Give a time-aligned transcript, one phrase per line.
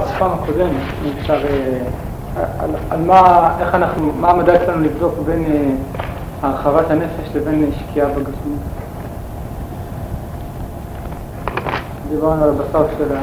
[0.00, 0.70] בפעם הקודמת,
[1.04, 5.70] אם אפשר, אה, על, על מה, איך אנחנו, מה המדע אצלנו לבדוק בין אה,
[6.42, 8.58] הרחבת הנפש לבין שקיעה בגשמות.
[12.08, 13.20] דיברנו על הבשר של, ה,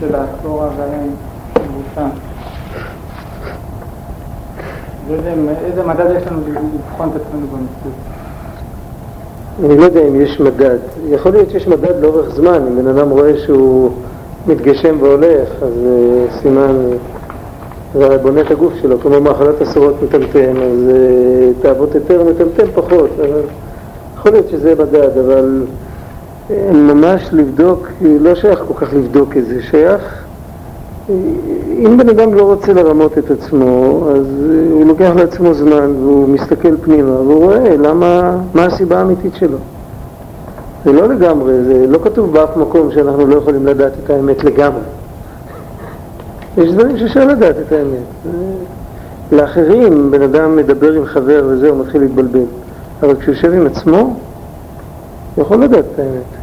[0.00, 1.14] של הקלורה והיין
[1.56, 2.08] מבוסם.
[5.64, 7.94] איזה מדד יש לנו לבחון את עצמנו במציאות?
[9.64, 10.78] אני לא יודע אם יש מדד.
[11.08, 13.92] יכול להיות שיש מדד לאורך זמן, אם בן אדם רואה שהוא
[14.46, 16.76] מתגשם והולך, אז uh, סימן,
[17.94, 22.66] זה הרי בונה את הגוף שלו, כמו מאכלת אסורות מטמטם, אז uh, תאוות היתר מטמטם
[22.74, 23.40] פחות, אבל
[24.16, 25.62] יכול להיות שזה מדד, אבל
[26.48, 30.24] uh, ממש לבדוק, לא שייך כל כך לבדוק את זה, שייך
[31.84, 34.26] אם בן אדם לא רוצה לרמות את עצמו, אז
[34.70, 39.58] הוא לוקח לעצמו זמן והוא מסתכל פנימה והוא רואה למה, מה הסיבה האמיתית שלו.
[40.84, 44.82] זה לא לגמרי, זה לא כתוב באף מקום שאנחנו לא יכולים לדעת את האמת לגמרי.
[46.58, 48.34] יש דברים שאפשר לדעת את האמת.
[49.32, 52.44] לאחרים, בן אדם מדבר עם חבר וזהו, מתחיל להתבלבל.
[53.02, 53.96] אבל כשהוא יושב עם עצמו,
[55.34, 56.38] הוא יכול לדעת את האמת.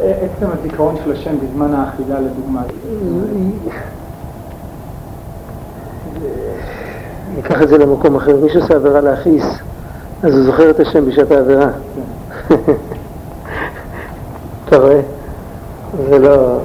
[0.00, 2.62] עצם הזיכרון של השם בזמן האכילה לדוגמה.
[7.36, 8.36] ניקח את זה למקום אחר.
[8.36, 9.44] מי שעושה עבירה להכעיס,
[10.22, 11.68] אז הוא זוכר את השם בשעת העבירה.
[14.68, 15.00] אתה רואה?
[16.10, 16.58] זה לא...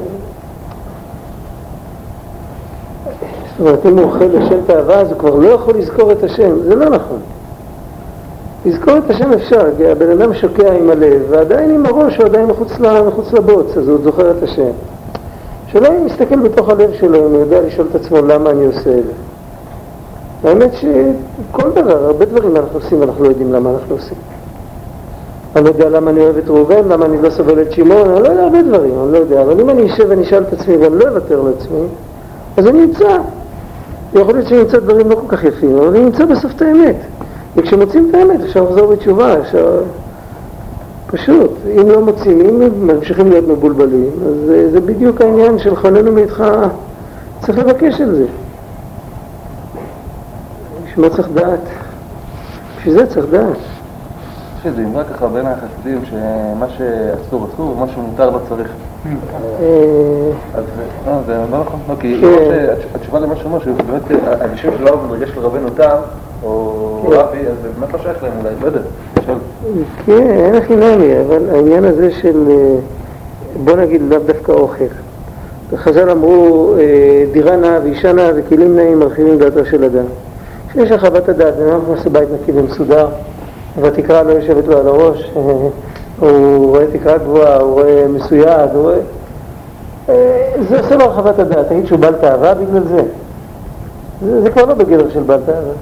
[3.57, 6.63] זאת אומרת, אם הוא אוכל לשם תאווה, אז הוא כבר לא יכול לזכור את השם.
[6.63, 7.19] זה לא נכון.
[8.65, 12.45] לזכור את השם אפשר, כי הבן אדם שוקע עם הלב, ועדיין עם הראש הוא עדיין
[12.45, 12.71] מחוץ,
[13.07, 14.71] מחוץ לבוץ, אז הוא זוכר את השם.
[15.67, 18.79] שאולי אם מסתכל בתוך הלב שלו, אם הוא יודע לשאול את עצמו למה אני עושה
[18.79, 19.32] את זה.
[20.43, 24.17] האמת שכל דבר, הרבה דברים אנחנו עושים, אנחנו לא יודעים למה אנחנו עושים.
[25.55, 28.23] אני לא יודע למה אני אוהב את ראובן, למה אני לא סובל את שמעון, אני
[28.23, 30.77] לא יודע הרבה דברים, אני לא יודע, אבל אם אני אשב ואני אשאל את עצמי
[30.77, 31.87] ואני לא אוותר לעצמי,
[32.57, 33.17] אז אני אמצא.
[34.15, 36.95] יכול להיות שאני אמצא דברים לא כל כך יפים, אבל אני אמצא בסוף את האמת.
[37.55, 39.81] וכשמוצאים את האמת אפשר לחזור בתשובה, אפשר...
[41.07, 41.51] פשוט,
[41.81, 46.43] אם לא מוצאים, אם ממשיכים להיות מבולבלים, אז זה, זה בדיוק העניין של חוננו מאיתך,
[47.41, 48.25] צריך לבקש את זה.
[50.97, 51.59] מה צריך דעת?
[52.77, 53.57] בשביל זה צריך דעת.
[54.65, 58.71] איזו אמרה ככה בין החסידים, שמה שאסור אסור ומה שמותר לא צריך.
[59.05, 59.11] אה,
[60.55, 60.63] אז
[61.07, 62.73] לא, זה לא נכון, לא, כי כן.
[62.95, 64.01] התשובה למה שאומר, שבאמת
[64.41, 65.97] אנשים שלא אוהבים ברגש של רבנו תם,
[66.43, 67.15] או כן.
[67.15, 68.81] רבי, אז זה באמת לא שייך להם אולי, לא יודע.
[70.05, 72.75] כן, אין הכי נמי, אבל העניין הזה של, אה,
[73.63, 74.85] בוא נגיד לאו דווקא אוכל.
[75.75, 80.05] חז"ל אמרו, אה, דירה נאה ואישה נאה וכלים נאים מרחיבים דעתו של אדם.
[80.73, 83.07] כשיש הרחבת הדעת, בן אדם נכנס לבית נקי ומסודר,
[83.81, 85.41] והתקרה לא יושבת לו על הראש, אה,
[86.19, 88.97] הוא רואה תקרה גבוהה, הוא רואה מסויד, הוא רואה...
[90.09, 93.01] אה, זה עושה לו הרחבת הדעת, תגיד שהוא בעל תאווה בגלל זה?
[94.25, 95.73] זה, זה כבר לא בגדר של בעל תאווה.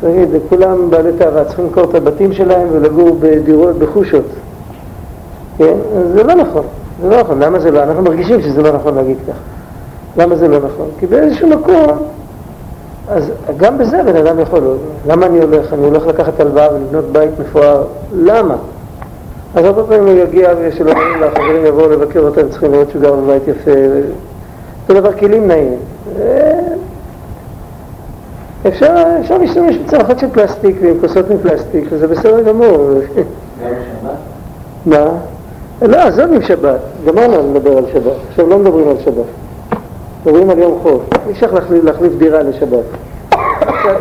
[0.00, 4.26] תגיד, כולם בעלי תאווה, צריכים למכור את הבתים שלהם ולגור בדירות, בחושות.
[5.58, 5.74] כן?
[6.14, 6.64] זה לא נכון,
[7.02, 7.42] זה לא נכון.
[7.42, 7.82] למה זה לא?
[7.82, 9.34] אנחנו מרגישים שזה לא נכון להגיד כך.
[10.16, 10.88] למה זה לא נכון?
[10.98, 11.98] כי באיזשהו מקום,
[13.14, 15.72] אז גם בזה בן אדם יכול, למה אני הולך?
[15.72, 18.56] אני הולך לקחת הלוואה ולבנות בית מפואר, למה?
[19.54, 23.48] אז הרבה פעמים הוא יגיע ושלומדים והחברים יבואו לבקר אותם, צריכים לראות שהוא גר בבית
[23.48, 23.70] יפה.
[24.88, 25.74] זה דבר כלים נעים.
[26.20, 26.58] אה,
[28.68, 32.90] אפשר, אפשר להשתמש בצלחות של פלסטיק ועם כוסות מפלסטיק, וזה בסדר גמור.
[34.86, 35.04] מה?
[35.82, 39.24] לא, עזוב עם שבת, גמרנו לדבר על שבת, עכשיו לא מדברים על שבת,
[40.26, 42.84] מדברים על יום חול, אי אפשר להחליף, להחליף דירה לשבת,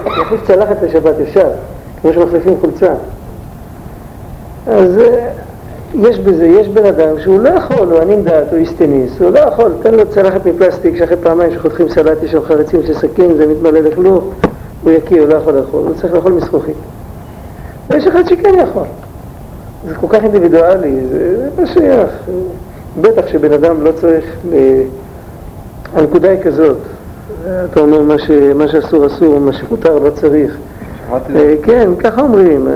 [0.06, 1.50] להחליף צלחת לשבת אפשר,
[2.02, 2.94] כמו שמחליפים חולצה.
[4.68, 5.30] אז אה,
[5.94, 9.40] יש בזה, יש בן אדם שהוא לא יכול, הוא ענין דעת, הוא איסטניס, הוא לא
[9.40, 13.48] יכול, תן לו צלחת מפלסטיק שאחרי פעמיים שחותכים סלט יש לו חרצים של סכין, זה
[13.48, 14.24] מתמלא לכלוך,
[14.84, 16.76] הוא יקיא, הוא לא יכול לאכול, הוא צריך לאכול מזכוכית.
[17.90, 18.88] ויש אחד שכן יכול.
[19.88, 22.10] זה כל כך אינדיבידואלי, זה, זה לא שייך.
[23.02, 24.82] בטח שבן אדם לא צריך, אה,
[25.94, 26.78] הנקודה היא כזאת,
[27.46, 30.58] אתה אומר מה, ש, מה שאסור אסור, מה שמותר לא צריך.
[31.12, 32.68] אה, כן, ככה אומרים.
[32.68, 32.74] אה,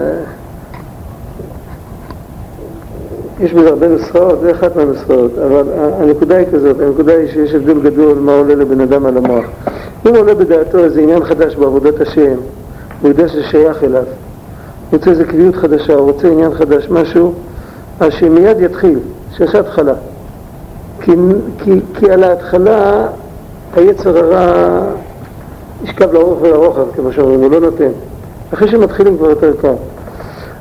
[3.39, 5.63] יש בזה הרבה נוסחאות, זה אחת מהנוסחאות, אבל
[6.01, 9.45] הנקודה היא כזאת, הנקודה היא שיש הבדל גדול מה עולה לבן אדם על המוח.
[10.05, 12.35] אם עולה בדעתו איזה עניין חדש בעבודת השם,
[13.01, 17.33] הוא יודע שזה שייך אליו, הוא רוצה איזה קביעות חדשה, הוא רוצה עניין חדש, משהו,
[17.99, 18.99] אז שמיד יתחיל,
[19.37, 19.93] שיש התחלה.
[21.05, 21.11] כי,
[21.63, 23.07] כי, כי על ההתחלה
[23.75, 24.79] היצר הרע
[25.83, 27.89] ישכב לאורך ולרוחב, כמו שאומרים, הוא לא נותן.
[28.53, 29.73] אחרי שמתחילים כבר יותר קל.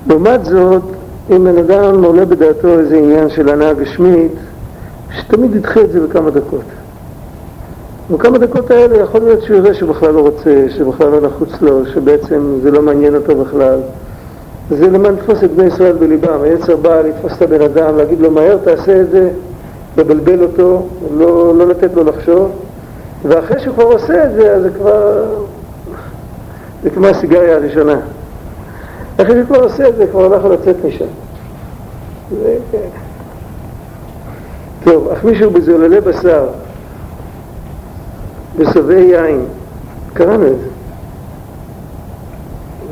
[0.08, 0.82] לעומת זאת,
[1.30, 4.32] אם בן אדם עולה בדעתו איזה עניין של הנאה גשמית,
[5.16, 6.64] שתמיד ידחה את זה בכמה דקות.
[8.10, 11.86] בכמה דקות האלה יכול להיות שהוא יראה שהוא בכלל לא רוצה, שבכלל לא נחוץ לו,
[11.86, 13.78] שבעצם זה לא מעניין אותו בכלל.
[14.70, 16.42] זה למען לתפוס את בני ישראל בליבם.
[16.42, 19.28] היצר בא לתפוס את הבן אדם, להגיד לו מהר תעשה את זה,
[19.96, 20.86] לבלבל אותו,
[21.16, 22.50] לא, לא לתת לו לחשוב,
[23.22, 25.24] ואחרי שהוא כבר עושה את זה, אז זה כבר,
[26.82, 28.00] זה כמו הסיגריה הראשונה.
[29.16, 31.04] אחרי שהוא כבר עושה את זה, כבר לא יכול לצאת משם.
[32.30, 32.78] זה, כן.
[34.84, 36.46] טוב, אך מישהו בזוללי בשר,
[38.58, 39.44] בשבעי יין,
[40.14, 40.68] קראנו את זה,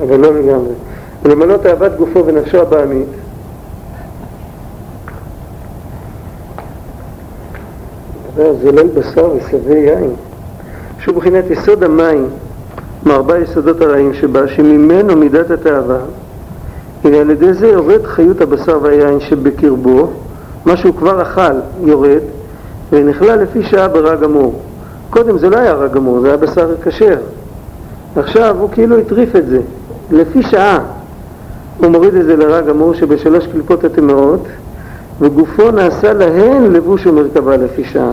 [0.02, 0.72] אבל לא לגמרי.
[1.22, 3.08] ולמלא תאוות גופו ונפשו הבעמית.
[8.36, 10.10] זולל בשר ושבעי יין,
[10.98, 12.26] שהוא מבחינת יסוד המים
[13.06, 15.98] מארבע יסודות הרעים שבה, שממנו מידת התאווה,
[17.04, 20.10] הנה על ידי זה יורד חיות הבשר והיין שבקרבו,
[20.66, 21.52] מה שהוא כבר אכל
[21.84, 22.20] יורד,
[22.92, 24.60] ונכלל לפי שעה ברע גמור.
[25.10, 27.16] קודם זה לא היה רע גמור, זה היה בשר כשר.
[28.16, 29.60] עכשיו הוא כאילו הטריף את זה,
[30.10, 30.78] לפי שעה.
[31.78, 34.44] הוא מוריד את זה לרע גמור שבשלוש קליפות הטמאות,
[35.22, 38.12] וגופו נעשה להן לבוש ומרכבה לפי שעה.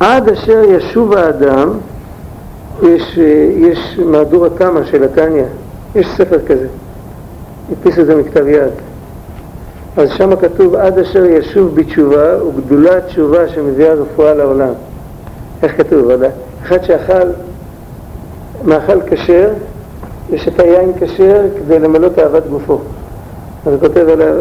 [0.00, 1.70] עד אשר ישוב האדם,
[2.82, 3.18] יש,
[3.56, 5.44] יש מהדורה קמא של התניא,
[5.94, 6.66] יש ספר כזה,
[7.72, 8.70] הדפיס את זה מכתב יד.
[9.96, 14.72] אז שם כתוב עד אשר ישוב בתשובה וגדולת תשובה שמביאה רפואה לעולם.
[15.62, 16.10] איך כתוב?
[16.62, 17.28] אחד שאכל
[18.64, 19.50] מאכל כשר
[20.30, 22.78] ושתה יין כשר כדי למלא תאוות גופו.
[23.66, 24.34] אז הוא כותב עליו,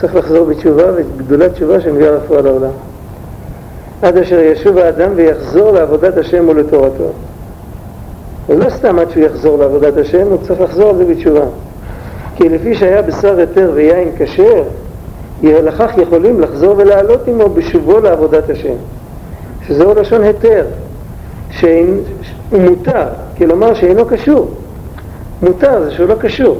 [0.00, 2.70] צריך לחזור בתשובה וגדולת תשובה שמביאה רפואה לעולם.
[4.02, 7.12] עד אשר ישוב האדם ויחזור לעבודת השם ולתורתו.
[8.48, 11.44] ולא סתם עד שהוא יחזור לעבודת השם, הוא צריך לחזור על זה בתשובה.
[12.36, 14.62] כי לפי שהיה בשר היתר ויין כשר,
[15.42, 18.74] לכך יכולים לחזור ולעלות עמו בשובו לעבודת השם.
[19.66, 20.64] שזהו לשון היתר,
[21.50, 21.96] שהוא
[22.52, 23.06] מותר,
[23.38, 24.50] כלומר שאינו קשור.
[25.42, 26.58] מותר, זה שהוא לא קשור.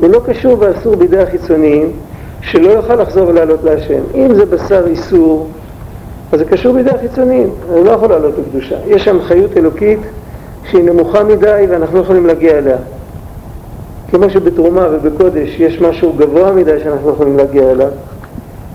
[0.00, 1.92] הוא לא קשור ואסור בידי החיצוניים,
[2.40, 4.00] שלא יוכל לחזור ולעלות להשם.
[4.14, 5.48] אם זה בשר איסור,
[6.32, 8.76] אז זה קשור בידי החיצוניים, הוא לא יכול לעלות לקדושה.
[8.86, 9.98] יש שם חיות אלוקית
[10.70, 12.76] שהיא נמוכה מדי ואנחנו לא יכולים להגיע אליה.
[14.10, 17.88] כמו שבתרומה ובקודש יש משהו גבוה מדי שאנחנו לא יכולים להגיע אליו.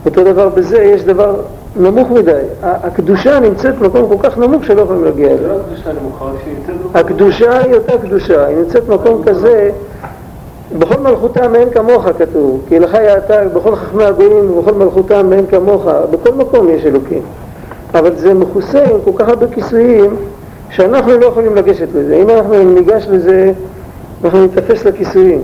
[0.05, 1.35] אותו דבר בזה, יש דבר
[1.75, 2.41] נמוך מדי.
[2.61, 5.47] הקדושה נמצאת במקום כל כך נמוך שלא יכולים להגיע אליה.
[5.47, 6.95] לא נמצאת...
[6.95, 9.71] הקדושה היא אותה קדושה, היא נמצאת במקום כזה,
[10.79, 15.87] בכל מלכותם מאין כמוך כתוב, כי לך יעתה בכל חכמי הגויים ובכל מלכותם מאין כמוך,
[16.11, 17.21] בכל מקום יש אלוקים.
[17.93, 20.15] אבל זה מכוסה עם כל כך הרבה כיסויים,
[20.69, 22.15] שאנחנו לא יכולים לגשת לזה.
[22.15, 23.51] אם אנחנו ניגש לזה,
[24.23, 25.41] אנחנו ניתפס לכיסויים,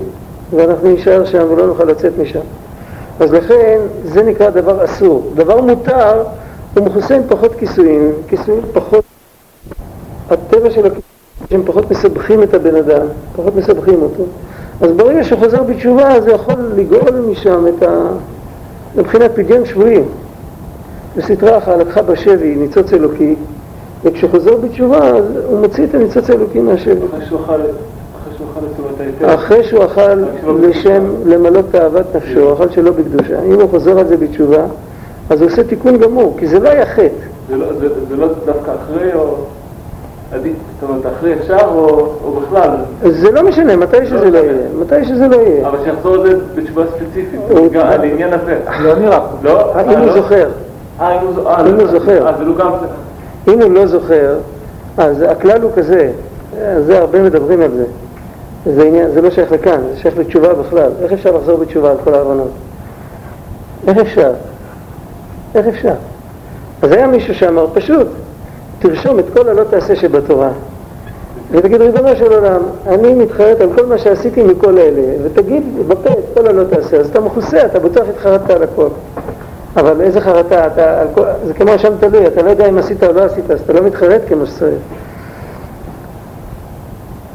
[0.56, 2.40] ואנחנו נישאר שם ולא נוכל לצאת משם.
[3.20, 5.32] אז לכן זה נקרא דבר אסור.
[5.36, 6.24] דבר מותר
[6.76, 9.04] הוא מכוסה עם פחות כיסויים, כיסויים פחות...
[10.30, 11.02] הטבע של הכיסויים
[11.50, 13.06] שהם פחות מסבכים את הבן אדם,
[13.36, 14.24] פחות מסבכים אותו.
[14.82, 18.08] אז ברגע שהוא חוזר בתשובה זה יכול לגאול משם את ה...
[18.96, 20.06] מבחינת פדיון שבויים.
[21.18, 23.36] בסטרה אחת לקחה בשבי ניצוץ אלוקי,
[24.04, 27.06] וכשהוא חוזר בתשובה אז הוא מוציא את הניצוץ האלוקי מהשבי.
[27.06, 27.60] אחרי שהוא אכל...
[29.26, 30.24] אחרי שהוא אכל
[30.62, 33.44] לשם למלא תאוות נפשו, אכל שלא בקדושה.
[33.44, 34.66] אם הוא חוזר על זה בתשובה,
[35.30, 37.10] אז הוא עושה תיקון גמור, כי זה לא היה חטא.
[37.50, 37.66] זה לא,
[38.10, 39.36] זה לא דווקא אחרי או...
[40.32, 42.70] עדיף, זאת אומרת, אחרי עכשיו או, בכלל?
[43.04, 45.68] זה לא משנה, מתי שזה לא, לא יהיה, מתי שזה לא יהיה.
[45.68, 47.40] אבל שיחזור לזה בתשובה ספציפית,
[47.76, 48.60] על העניין הזה.
[48.80, 49.20] לא נראה.
[49.44, 49.74] לא?
[49.82, 50.50] אם הוא זוכר.
[51.02, 52.28] אה, אם הוא זוכר.
[52.28, 52.72] אה, זה לא גם...
[53.48, 54.36] אם הוא לא זוכר,
[54.98, 56.12] אז הכלל הוא כזה,
[56.86, 57.86] זה הרבה מדברים על זה.
[58.66, 60.92] זה, עניין, זה לא שייך לכאן, זה שייך לתשובה בכלל.
[61.02, 62.52] איך אפשר לחזור בתשובה על כל ההבנות?
[63.88, 64.32] איך אפשר?
[65.56, 65.94] איך אפשר?
[66.82, 68.08] אז היה מישהו שאמר, פשוט,
[68.80, 70.50] תרשום את כל הלא תעשה שבתורה.
[71.52, 76.26] ותגיד, ריבונו של עולם, אני מתחרט על כל מה שעשיתי מכל אלה, ותגיד בפה את
[76.34, 76.98] כל הלא תעשה.
[76.98, 78.88] אז אתה מכוסה, אתה בטוח התחרטת על הכל.
[79.78, 83.14] אבל איזה חרטה, אתה, כל, זה כמו שם תלוי, אתה לא יודע אם עשית או
[83.14, 84.80] לא עשית, אז אתה לא מתחרט כמו שצריך.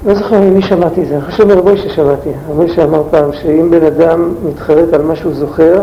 [0.07, 2.31] לא זוכר ממי שמעתי את זה, אני חושב מרבוי ששמעתי.
[2.51, 5.83] רבי שאמר פעם שאם בן אדם מתחרט על מה שהוא זוכר,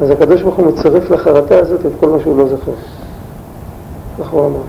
[0.00, 2.72] אז הקדוש ברוך הוא מצרף לחרטה הזאת את כל מה שהוא לא זוכר.
[4.16, 4.60] הוא אמר.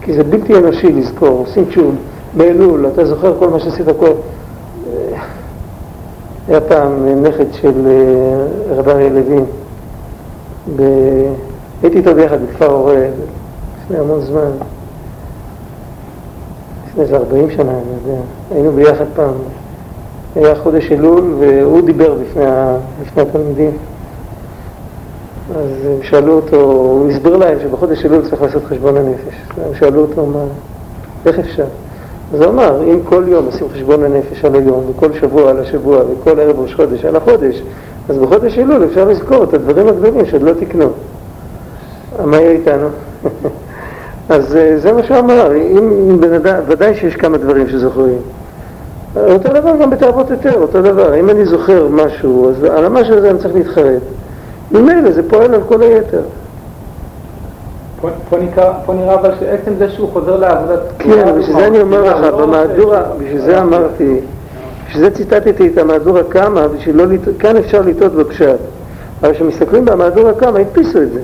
[0.00, 1.94] כי זה בלתי אנושי לזכור, עושים תשוב,
[2.36, 4.12] באלול, אתה זוכר כל מה שעשית הכל.
[6.48, 9.44] היה פעם נכד של אה, רב אריה לוין,
[10.76, 10.82] ב...
[11.82, 13.08] הייתי איתו ביחד בכפר הורה
[13.82, 14.50] לפני המון זמן.
[16.88, 19.34] לפני איזה 40 שנה, אני יודע, היינו ביחד פעם,
[20.34, 22.76] היה חודש אלול והוא דיבר בפני, ה...
[23.02, 23.70] בפני התלמידים.
[25.56, 29.34] אז הם שאלו אותו, הוא הסביר להם שבחודש אלול צריך לעשות חשבון הנפש.
[29.64, 30.44] הם שאלו אותו, מה,
[31.26, 31.64] איך אפשר?
[32.34, 35.98] אז הוא אמר, אם כל יום עושים חשבון הנפש על היום, וכל שבוע על השבוע,
[36.10, 37.62] וכל ערב ראש חודש על החודש,
[38.08, 40.88] אז בחודש אלול אפשר לזכור את הדברים הגדולים שעוד לא תקנו.
[42.24, 42.88] מה יהיה איתנו?
[44.28, 48.18] אז אה, זה מה שהוא אמר, אם בן אדם, ודאי שיש כמה דברים שזוכרים.
[49.16, 51.20] אותו דבר גם בתאוות יותר, אותו דבר.
[51.20, 54.02] אם אני זוכר משהו, אז על המשהו הזה אני צריך להתחרט.
[54.72, 56.22] ממילא זה פועל על כל היתר.
[58.00, 60.80] פה, פה, נקרא, פה נראה אבל שעצם זה שהוא חוזר לעבודת...
[60.98, 64.20] כן, בשביל זה אני אומר לך, במהדורה, בשביל זה אמרתי,
[64.88, 68.58] בשביל זה ציטטתי את המהדורה קמה, בשביל לא לטעות, כאן אפשר לטעות בפשט.
[69.20, 71.20] אבל כשמסתכלים במהדורה קמה, הדפיסו את זה.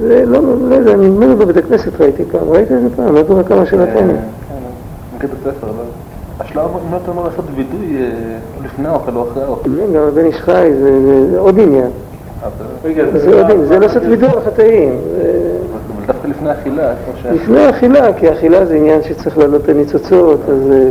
[0.00, 3.42] זה לא, לא יודע, נדמה לי בבית הכנסת ראיתי פעם, ראית את זה פעם, מהדורה
[3.42, 4.14] קמה של התניא.
[5.20, 5.28] כן,
[5.62, 5.70] אבל
[6.40, 8.08] השלב, אם אתה אומר לעשות וידוי אה,
[8.64, 9.70] לפני האוכל או אחרי האוכל.
[9.94, 11.90] גם הבן איש חי זה עוד עניין.
[13.68, 14.98] זה לעשות וידוי לחטאים.
[15.16, 15.50] זה-
[15.96, 16.92] אבל דווקא לפני אכילה.
[17.32, 20.88] לפני האכילה, כי האכילה זה עניין שצריך לעלות את הניצוצות, אז אה,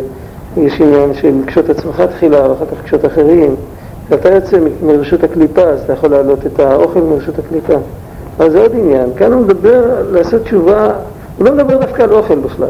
[0.63, 3.55] יש עניין של קשות עצמך תחילה, ואחר כך קשות אחרים.
[4.07, 7.73] כשאתה יוצא מרשות הקליפה, אז אתה יכול להעלות את האוכל מרשות הקליפה.
[8.37, 9.09] אבל זה עוד עניין.
[9.17, 10.91] כאן הוא מדבר לעשות תשובה,
[11.37, 12.67] הוא לא מדבר דווקא על אוכל בכלל.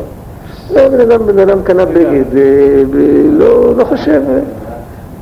[0.74, 2.84] בן אדם, בן אדם קנה בגד, אה,
[3.32, 4.39] לא, לא חושב, אה,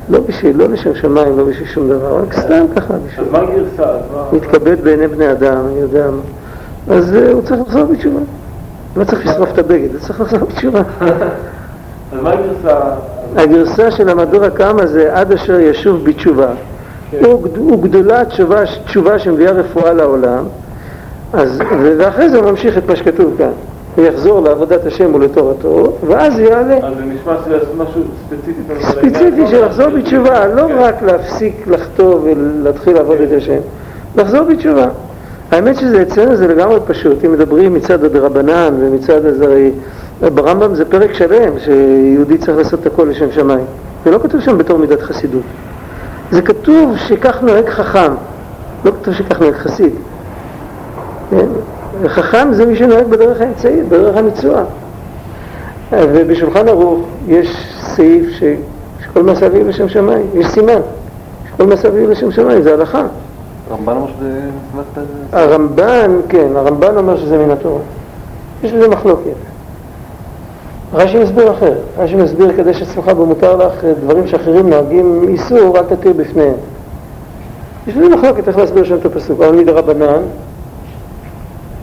[0.10, 3.26] לא בשביל, לא לשם שמיים, לא בשביל שום דבר, רק סתם ככה, בשביל...
[3.26, 3.92] אז מה הגרסה?
[4.34, 6.22] מתכבד בעיני בני אדם, אני יודע מה.
[6.96, 8.20] אז אה, הוא צריך לחזור בתשובה.
[8.98, 10.82] לא צריך לשרוף את הבגד, הוא צריך לחזור בתשובה.
[12.12, 12.80] אז מה הגרסה?
[13.36, 16.48] הגרסה של המדור הקמא זה עד אשר ישוב בתשובה.
[17.26, 18.26] הוא גד- הוא גדולה
[18.86, 20.44] תשובה, שמביאה רפואה לעולם,
[21.98, 23.52] ואחרי זה הוא ממשיך את מה שכתוב כאן.
[23.96, 26.78] הוא יחזור לעבודת השם ולתורתו, ואז יעלה.
[26.78, 28.62] אז זה נשמע שזה משהו ספציפי.
[28.82, 33.60] ספציפי של לחזור בתשובה, לא רק להפסיק לחטוא ולהתחיל לעבוד את השם,
[34.16, 34.88] לחזור בתשובה.
[35.52, 39.72] האמת שזה אצלנו זה לגמרי פשוט, אם מדברים מצד הדרבנן ומצד אז הרי
[40.34, 43.66] ברמב"ם זה פרק שלם שיהודי צריך לעשות את הכל לשם שמיים.
[44.06, 45.44] זה לא כתוב שם בתור מידת חסידות.
[46.32, 48.14] זה כתוב שכך נוהג חכם,
[48.86, 49.94] לא כתוב שכך נוהג חסיד.
[52.04, 52.10] כן?
[52.10, 54.64] חכם זה מי שנוהג בדרך האמצעית, בדרך המצווה.
[55.92, 58.44] ובשולחן ערוך יש סעיף ש...
[59.04, 60.80] שכל מעשה אביו לשם שמיים, יש סימן,
[61.50, 63.04] שכל מעשה אביו לשם שמיים, זה הלכה.
[63.72, 64.40] רמב"ן אומר שזה
[64.74, 65.08] מצוות...
[65.32, 67.82] הרמב"ן, כן, הרמב"ן אומר שזה מן התורה.
[68.64, 69.36] יש בזה מחלוקת.
[70.94, 76.14] רש"י מסביר אחר, רש"י מסביר כדי שצמחה במותר לך דברים שאחרים נוהגים איסור, אל תתיר
[76.14, 76.56] בפניהם.
[77.88, 80.22] יש בזה מחלוקת איך להסביר שם את הפסוק, אבל מדרבנן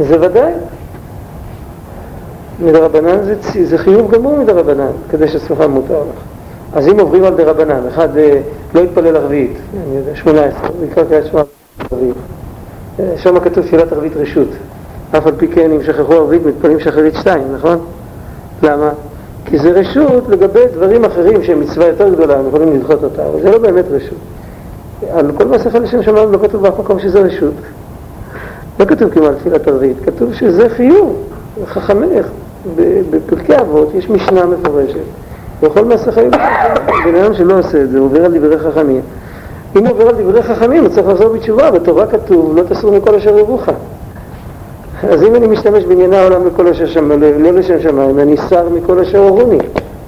[0.09, 0.53] זה ודאי.
[2.61, 6.23] מדרבנן זה, זה חיוב גמור מדרבנן, כדי שצמחה מותר לך.
[6.73, 8.41] אז אם עוברים על דרבנן, אחד אה,
[8.75, 11.43] לא יתפלל ערבית, אני יודע, שמונה עשרה, יקרא קריאת שמע
[11.93, 12.15] ערבית.
[13.01, 14.49] אה, שם כתוב תפילת ערבית רשות.
[15.17, 17.79] אף על פי כן, אם שכחו ערבית, מתפללים שחרית שתיים, נכון?
[18.63, 18.91] למה?
[19.45, 23.41] כי זה רשות לגבי דברים אחרים שהם מצווה יותר גדולה, הם יכולים לדחות אותה, אבל
[23.41, 24.19] זה לא באמת רשות.
[25.13, 27.55] על כל מסכה לשם שמיים לא כתוב באף מקום שזה רשות.
[28.81, 31.17] לא כתוב כמעט תפילת ערבית, כתוב שזה חיוב,
[31.67, 32.27] חכמך.
[33.11, 34.97] בפרקי אבות יש משנה מפורשת.
[35.63, 36.31] בכל מסכה יהיו
[37.05, 39.01] בן אדם שלא עושה את זה, עובר על דברי חכמים.
[39.77, 43.39] אם עובר על דברי חכמים, הוא צריך לחזור בתשובה, בתורה כתוב, לא תסור מכל אשר
[43.39, 43.69] ירוך.
[45.11, 48.99] אז אם אני משתמש בענייני העולם לכל אשר שמיים, לא לשם שמיים, אני שר מכל
[48.99, 49.59] אשר הורוני,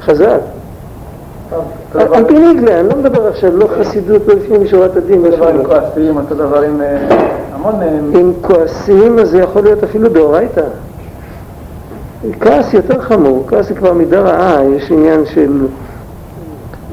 [0.01, 0.41] חזק.
[1.95, 5.49] על פי ניגלה, אני לא מדבר עכשיו, לא חסידות, לא לפנים משורת הדין, אותו דבר
[5.49, 5.65] עם.
[5.65, 7.83] כועסים, אותו דבר עם אה, המון...
[7.83, 10.65] אה, אם כועסים, אז זה יכול להיות אפילו דאורייתא.
[12.41, 15.67] כעס יותר חמור, כעס זה כבר מידה רעה, יש עניין של...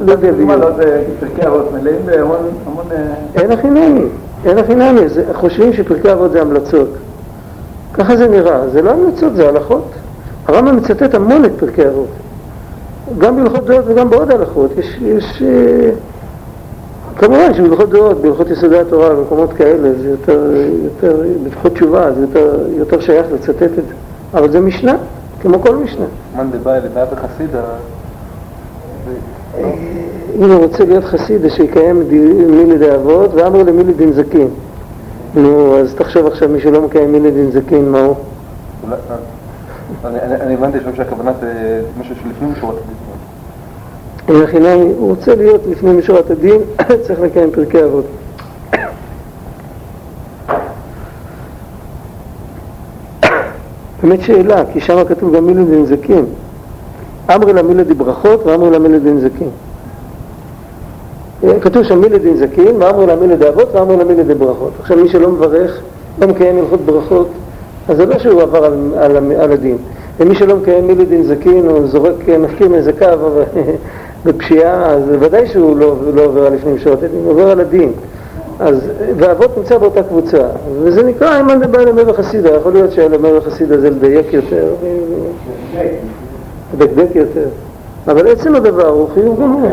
[0.06, 0.50] לא יודע בדיוק.
[0.50, 1.02] לא, אה,
[3.36, 4.06] אין הכי נמי,
[4.46, 5.02] אין הכי נמי,
[5.34, 6.90] חושבים שפרקי אבות זה המלצות.
[7.94, 9.92] ככה זה נראה, זה לא המלצות, זה הלכות.
[10.48, 12.08] הרמב"ם מצטט המון את פרקי אבות.
[13.18, 14.72] גם בהלכות דעות וגם בעוד הלכות.
[14.78, 15.90] יש, יש אה,
[17.20, 20.52] כמובן שבהלכות דעות, בהלכות יסודי התורה, במקומות כאלה, זה יותר,
[20.84, 23.94] יותר, בהלכות תשובה, זה יותר, יותר שייך לצטט את זה.
[24.34, 24.96] אבל זה משנה,
[25.42, 26.06] כמו כל משנה.
[26.38, 27.62] מאן דבעי לבעיה בחסידה,
[29.06, 29.62] זה-
[30.40, 32.04] אם הוא רוצה להיות חסיד, אז שיקיים
[32.50, 34.48] מילי דאבות, ואמרו למילי דין זקין.
[35.36, 38.16] נו, אז תחשוב עכשיו, מי שלא מקיים מילי דין זקין, מה הוא?
[38.92, 39.16] אה.
[40.06, 41.52] אני- הבנתי שהכוונה זה
[42.00, 42.96] משהו שלפנים משורת הדין.
[44.30, 46.62] נמי, הוא רוצה להיות לפני משורת הדין,
[47.08, 48.06] צריך לקיים פרקי אבות.
[54.04, 56.26] באמת שאלה, כי שם כתוב גם מילי דין זקין.
[57.36, 59.50] אמרי לה מילי די ברכות ואמרי לה מילי דין זקין.
[61.62, 64.72] כתוב שם מי לדין זקין, ואמרו לה מי לדאבות, ואמרו לה מי לדי ברכות.
[64.80, 65.82] עכשיו מי שלא מברך,
[66.22, 67.28] לא מקיים הלכות ברכות,
[67.88, 69.78] אז זה לא שהוא עבר על, על, על הדין.
[70.20, 73.20] ומי שלא מקיים מי לדין זקין, הוא זורק, מפקיר נזקיו
[74.26, 77.92] בפשיעה, אז ודאי שהוא לא, לא עובר על לפנים משורת הדין, הוא עובר על הדין.
[78.60, 80.48] אז, ואבות נמצא באותה קבוצה,
[80.82, 84.68] וזה נקרא אימן דבעי למר וחסידה, יכול להיות שלמר וחסידה זה לדייק יותר,
[86.74, 87.48] לדקדק יותר,
[88.08, 89.70] אבל עצם הדבר הוא חיוב גמור,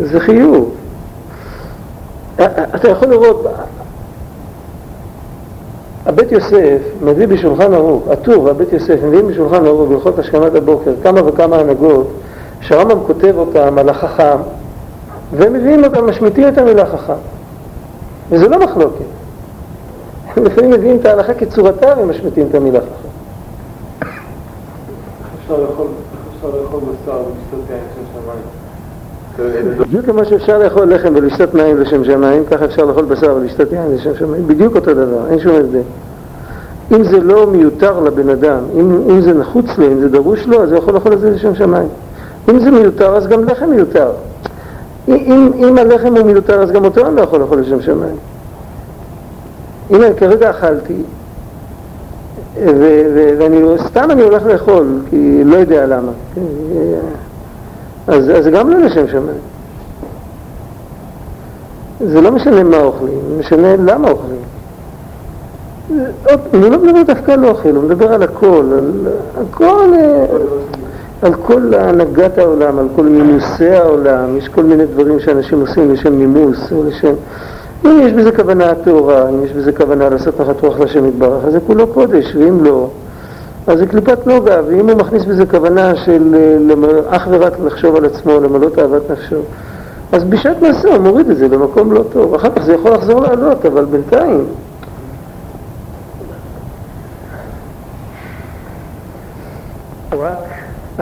[0.00, 0.74] זה חיוב.
[2.74, 3.46] אתה יכול לראות,
[6.06, 11.26] הבית יוסף מביא בשולחן ערוך, הטור והבית יוסף מביאים בשולחן ערוך בהלכות השכמת הבוקר כמה
[11.26, 12.08] וכמה הנהגות
[12.62, 14.36] שהרמב"ם כותב אותם על החכם
[15.32, 17.12] והם מביאים אותם, משמיטים את המילה חכם
[18.30, 19.04] וזה לא מחלוקת.
[20.36, 23.08] הם לפעמים מביאים את ההלכה כצורתה ומשמיטים את המילה חכם
[29.80, 33.94] בדיוק כמו שאפשר לאכול לחם ולשתות מים לשם שמיים, ככה אפשר לאכול בשר ולשתות יין
[33.94, 35.80] לשם שמיים, בדיוק אותו דבר, אין שום הבדל.
[36.92, 40.62] אם זה לא מיותר לבן אדם, אם, אם זה נחוץ לו, אם זה דרוש לו,
[40.62, 41.88] אז הוא יכול לאכול את זה לשם שמיים.
[42.48, 44.12] אם זה מיותר, אז גם לחם מיותר.
[45.08, 48.16] אם, אם הלחם הוא מיותר, אז גם אותו אני לא יכול לאכול לשם שמיים.
[49.90, 51.02] הנה, כרגע אכלתי,
[53.38, 56.12] ואני סתם אני הולך לאכול, כי לא יודע למה.
[56.34, 56.40] כן,
[58.06, 59.40] אז זה גם לא לשם שמיים.
[62.00, 64.42] זה לא משנה מה אוכלים, משנה למה אוכלים.
[66.54, 68.64] אני לא מדבר דווקא על אוכל, הוא מדבר על הכל,
[69.36, 69.92] על הכל,
[71.22, 76.12] על כל הנהגת העולם, על כל מימוסי העולם, יש כל מיני דברים שאנשים עושים לשם
[76.12, 77.14] מימוס או לשם...
[77.84, 81.52] אם יש בזה כוונה טהורה, אם יש בזה כוונה לעשות נחת רוח לשם יתברך, אז
[81.52, 82.88] זה כולו קודש, ואם לא,
[83.66, 86.34] אז זה קליפת נוגה, ואם הוא מכניס בזה כוונה של
[87.08, 89.40] אך ורק לחשוב על עצמו, למלא תאוות נפשו,
[90.12, 92.34] אז בשעת מעשה הוא מוריד את זה במקום לא טוב.
[92.34, 94.44] אחר כך זה יכול לחזור לעלות, אבל בינתיים...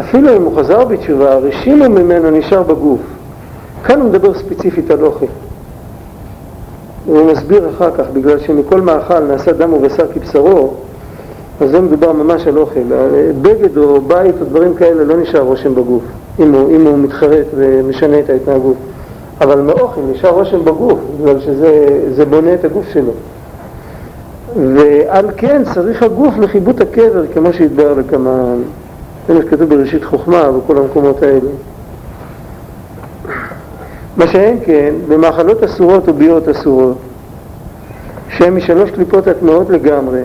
[0.01, 3.01] אפילו אם הוא חזר בתשובה, הרשימו ממנו נשאר בגוף.
[3.85, 5.27] כאן הוא מדבר ספציפית על אוכל.
[7.07, 10.75] הוא מסביר אחר כך, בגלל שמכל מאכל נעשה דם ובשר כבשרו,
[11.61, 12.81] אז זה מדובר ממש על אוכל.
[13.43, 16.03] בגד או בית או דברים כאלה לא נשאר רושם בגוף,
[16.41, 18.77] אם הוא, אם הוא מתחרט ומשנה את ההתנהגות.
[19.41, 23.13] אבל מאוכל נשאר רושם בגוף, בגלל שזה בונה את הגוף שלו.
[24.57, 28.55] ועל כן צריך הגוף לחיבוט הקבר, כמו שהתבהר לכמה...
[29.29, 31.51] זה מה שכתוב בראשית חוכמה וכל המקומות האלה.
[34.17, 36.97] מה שאין כן, במאכלות אסורות וביאות אסורות,
[38.29, 40.23] שהן משלוש קליפות הטמעות לגמרי,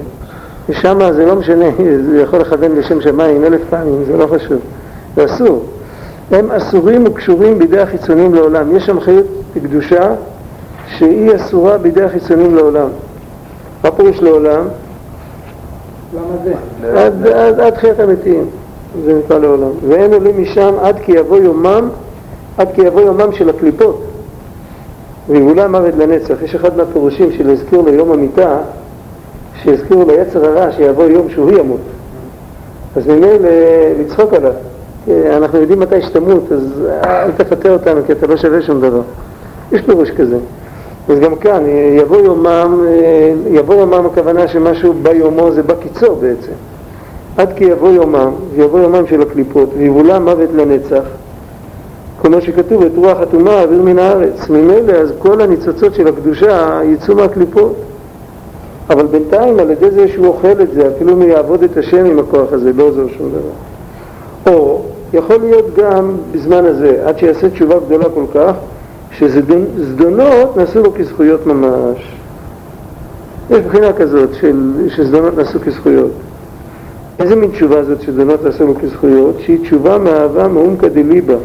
[0.69, 1.65] ושם זה לא משנה,
[2.09, 4.59] זה יכול לכוון לשם שמיים אלף פעמים, זה לא חשוב,
[5.15, 5.65] זה אסור.
[6.31, 8.75] הם אסורים וקשורים בידי החיצונים לעולם.
[8.75, 10.11] יש שם חיות קדושה
[10.87, 12.87] שהיא אסורה בידי החיצונים לעולם.
[13.83, 14.67] מה פירוש לעולם?
[16.13, 16.53] למה זה?
[16.99, 18.45] עד, עד, עד חיית המתים,
[19.05, 19.69] זה נקרא לעולם.
[19.89, 21.89] והם עולים משם עד כי יבוא יומם,
[22.57, 24.01] עד כי יבוא יומם של הקליפות.
[25.29, 26.35] ויבולה מוות לנצח.
[26.43, 28.57] יש אחד מהפירושים של להזכיר לו יום המיטה,
[29.63, 31.79] שיזכירו ליצר הרע שיבוא יום שהוא ימות.
[32.95, 33.49] אז ממילא
[33.99, 34.53] לצחוק עליו.
[35.37, 36.61] אנחנו יודעים מתי שתמות, אז
[37.03, 39.01] אל תפתה אותנו כי אתה לא שווה שום דבר.
[39.71, 40.37] יש פירוש כזה.
[41.09, 41.63] אז גם כאן,
[41.99, 42.85] יבוא יומם,
[43.51, 46.51] יבוא יומם הכוונה שמשהו ביומו זה בקיצור בעצם.
[47.37, 51.03] עד כי יבוא יומם, ויבוא יומם של הקליפות, ויבולה מוות לנצח.
[52.21, 54.49] כמו שכתוב, את רוח הטומאה אוויר מן הארץ.
[54.49, 57.75] ממילא אז כל הניצוצות של הקדושה יצאו מהקליפות.
[58.89, 62.19] אבל בינתיים על ידי זה שהוא אוכל את זה, אפילו אם יעבוד את השם עם
[62.19, 64.53] הכוח הזה, לא עוזר שום דבר.
[64.53, 64.81] או
[65.13, 68.53] יכול להיות גם בזמן הזה, עד שיעשה תשובה גדולה כל כך,
[69.11, 72.15] שזדונות נעשו לו כזכויות ממש.
[73.49, 76.11] יש בחינה כזאת של, שזדונות נעשו כזכויות.
[77.19, 79.35] איזה מין תשובה זאת שזדונות נעשו לו כזכויות?
[79.39, 81.35] שהיא תשובה מאהבה מעומקא דליבה.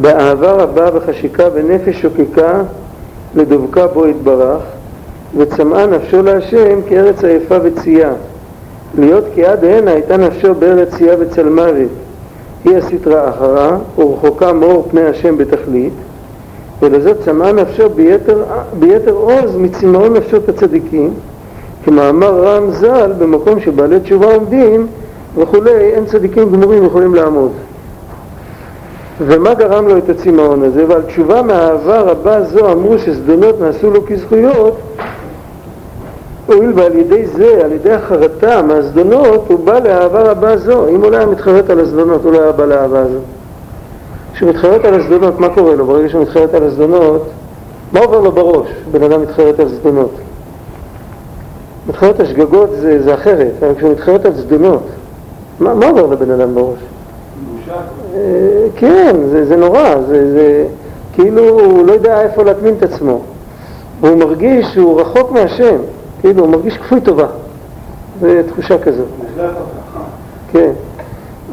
[0.00, 2.62] באהבה רבה וחשיקה ונפש שוקקה
[3.34, 4.62] לדבקה בו יתברך,
[5.36, 8.12] וצמאה נפשו להשם כארץ עייפה וצייה.
[8.98, 11.90] להיות כי עד הנה הייתה נפשו בארץ צייה וצל מוות.
[12.64, 15.92] היא הסטרה אחרה, ורחוקה מאור פני השם בתכלית,
[16.82, 18.44] ולזאת צמאה נפשו ביתר,
[18.78, 21.14] ביתר עוז מצמאון נפשות הצדיקים,
[21.86, 24.86] כמאמר רם ז"ל, במקום שבעלי תשובה עומדים
[25.36, 27.50] וכולי, אין צדיקים גמורים יכולים לעמוד.
[29.20, 30.84] ומה גרם לו את הצמאון הזה?
[30.88, 34.78] ועל תשובה מאהבה רבה זו אמרו שזדונות נעשו לו כזכויות
[36.46, 40.88] הואיל ועל ידי זה, על ידי החרטה מהזדונות, הוא בא לאהבה רבה זו.
[40.88, 43.18] אם הוא לא היה מתחרט על הזדונות, הוא לא היה בא לאהבה הזו.
[44.34, 45.86] כשהוא מתחרט על הזדונות, מה קורה לו?
[45.86, 47.22] ברגע שהוא מתחרט על הזדונות,
[47.92, 48.68] מה עובר לו בראש?
[48.90, 50.10] בן אדם מתחרט על זדונות.
[51.88, 54.82] מתחרט על שגגות זה, זה אחרת, אבל כשהוא מתחרט על זדונות,
[55.60, 56.78] מה, מה עובר לבן אדם בראש?
[58.14, 60.66] אה, כן, זה, זה נורא, זה, זה
[61.12, 63.20] כאילו הוא לא יודע איפה להטמין את עצמו.
[64.00, 65.76] הוא מרגיש שהוא רחוק מהשם,
[66.20, 67.26] כאילו הוא מרגיש כפוי טובה.
[68.20, 69.06] זו תחושה כזאת.
[70.52, 70.70] כן.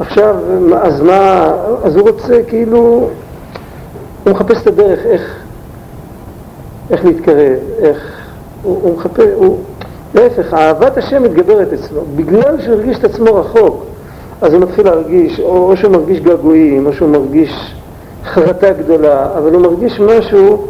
[0.00, 0.36] עכשיו,
[0.82, 1.52] אז מה,
[1.84, 2.78] אז הוא רוצה כאילו,
[4.24, 5.42] הוא מחפש את הדרך איך,
[6.90, 8.20] איך להתקרב, איך,
[8.62, 9.58] הוא, הוא מחפש, הוא,
[10.14, 13.84] להפך, אהבת השם מתגברת אצלו, בגלל שהוא הרגיש את עצמו רחוק,
[14.40, 17.74] אז הוא מתחיל להרגיש, או, או שהוא מרגיש געגועים, או שהוא מרגיש
[18.24, 20.66] חרטה גדולה, אבל הוא מרגיש משהו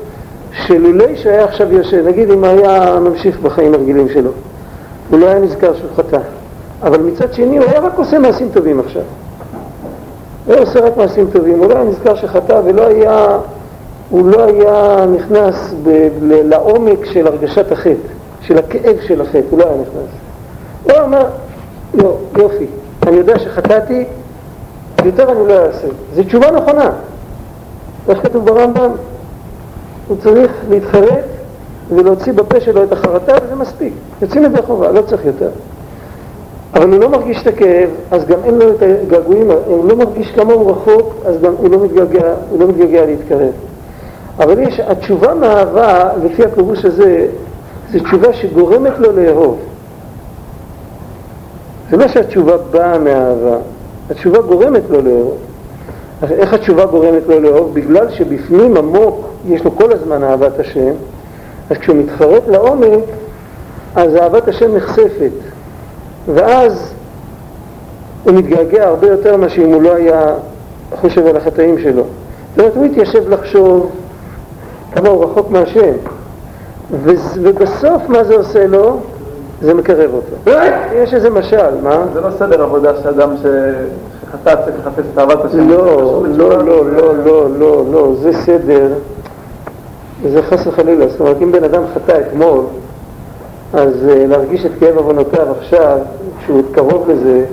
[0.67, 4.31] שלולי שהיה עכשיו יושב, נגיד אם היה ממשיך בחיים הרגילים שלו,
[5.11, 6.19] הוא לא היה נזכר שהוא חטא,
[6.83, 9.03] אבל מצד שני הוא היה רק עושה מעשים טובים עכשיו.
[10.47, 13.39] הוא היה עושה רק מעשים טובים, הוא לא היה נזכר שחטא ולא היה,
[14.11, 18.09] הוא לא היה נכנס ב, ל, לעומק של הרגשת החטא,
[18.47, 20.11] של הכאב של החטא, הוא לא היה נכנס.
[20.83, 21.27] הוא אומר,
[21.95, 22.67] לא, יופי,
[23.07, 24.05] אני יודע שחטאתי,
[25.05, 25.87] יותר אני לא אעשה.
[26.15, 26.91] זו תשובה נכונה.
[28.09, 28.91] איך כתוב ברמב"ם?
[30.09, 31.25] הוא צריך להתחרט
[31.91, 33.93] ולהוציא בפה שלו את החרטה, וזה מספיק.
[34.23, 35.51] יוצאים זה חובה, לא צריך יותר.
[36.75, 40.31] אבל הוא לא מרגיש את הכאב, אז גם אין לו את הגעגועים, הוא לא מרגיש
[40.31, 43.53] כמה הוא רחוק, אז גם הוא לא מתגעגע, הוא לא מתגעגע להתקרב.
[44.39, 47.27] אבל יש, התשובה מאהבה, לפי הפירוש הזה,
[47.95, 49.59] זו תשובה שגורמת לו לאהוב.
[51.91, 53.57] זה לא שהתשובה באה מאהבה,
[54.11, 55.37] התשובה גורמת לו לאהוב.
[56.31, 57.75] איך התשובה גורמת לו לאהוב?
[57.75, 60.93] בגלל שבפנים עמוק יש לו כל הזמן אהבת השם,
[61.71, 63.05] אז כשהוא מתחרט לעומק,
[63.95, 65.33] אז אהבת השם נחשפת.
[66.35, 66.93] ואז
[68.25, 70.35] הוא מתגעגע הרבה יותר מאשר אם הוא לא היה
[70.95, 72.03] חושב על החטאים שלו.
[72.51, 73.91] זאת אומרת, הוא התיישב לחשוב
[74.93, 75.93] כמה הוא רחוק מהשם.
[76.91, 79.01] ובסוף מה זה עושה לו?
[79.63, 80.51] זה מקרב אותו.
[80.95, 82.05] יש איזה משל, מה?
[82.13, 85.69] זה לא סדר עבודה שאדם שחטא צריך לחפש את אהבת השם.
[85.69, 88.89] לא, לא, לא, לא, לא, לא, לא, זה סדר,
[90.33, 91.09] זה חס וחלילה.
[91.09, 92.61] זאת אומרת, אם בן אדם חטא אתמול,
[93.73, 95.99] אז אה, להרגיש את כאב עוונותיו עכשיו,
[96.39, 97.45] כשהוא קרוב לזה,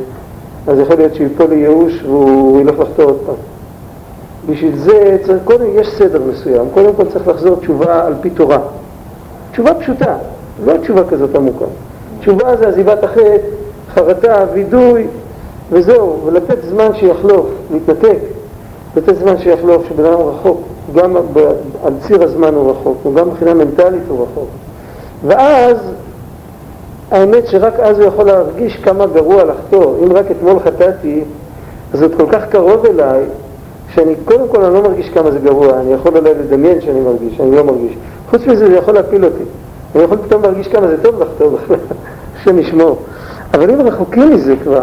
[0.67, 3.35] אז יכול להיות שהוא ייפול לייאוש והוא ילך לחטוא עוד פעם.
[4.49, 8.59] בשביל זה צריך, קודם יש סדר מסוים, קודם כל צריך לחזור תשובה על פי תורה.
[9.51, 10.15] תשובה פשוטה,
[10.65, 11.65] לא תשובה כזאת עמוקה.
[12.19, 13.37] תשובה זה עזיבת החטא,
[13.93, 15.07] חרטה, וידוי,
[15.71, 18.19] וזהו, ולתת זמן שיחלוף, להתנתק,
[18.95, 20.61] לתת זמן שיחלוף, שבן אדם רחוק,
[20.95, 21.15] גם
[21.83, 24.49] על ציר הזמן הוא רחוק, וגם מבחינה מנטלית הוא רחוק.
[25.27, 25.77] ואז
[27.11, 29.95] האמת שרק אז הוא יכול להרגיש כמה גרוע לחטוא.
[30.05, 31.23] אם רק אתמול חטאתי,
[31.93, 33.23] אז זה כל כך קרוב אליי,
[33.95, 37.39] שאני קודם כל אני לא מרגיש כמה זה גרוע, אני יכול אולי לדמיין שאני מרגיש,
[37.39, 37.93] אני לא מרגיש.
[38.29, 39.43] חוץ מזה זה יכול להפיל אותי.
[39.95, 41.77] אני יכול פתאום להרגיש כמה זה טוב לחטוא בכלל,
[42.35, 42.97] השם ישמור.
[43.53, 44.81] אבל אם רחוקים מזה כבר,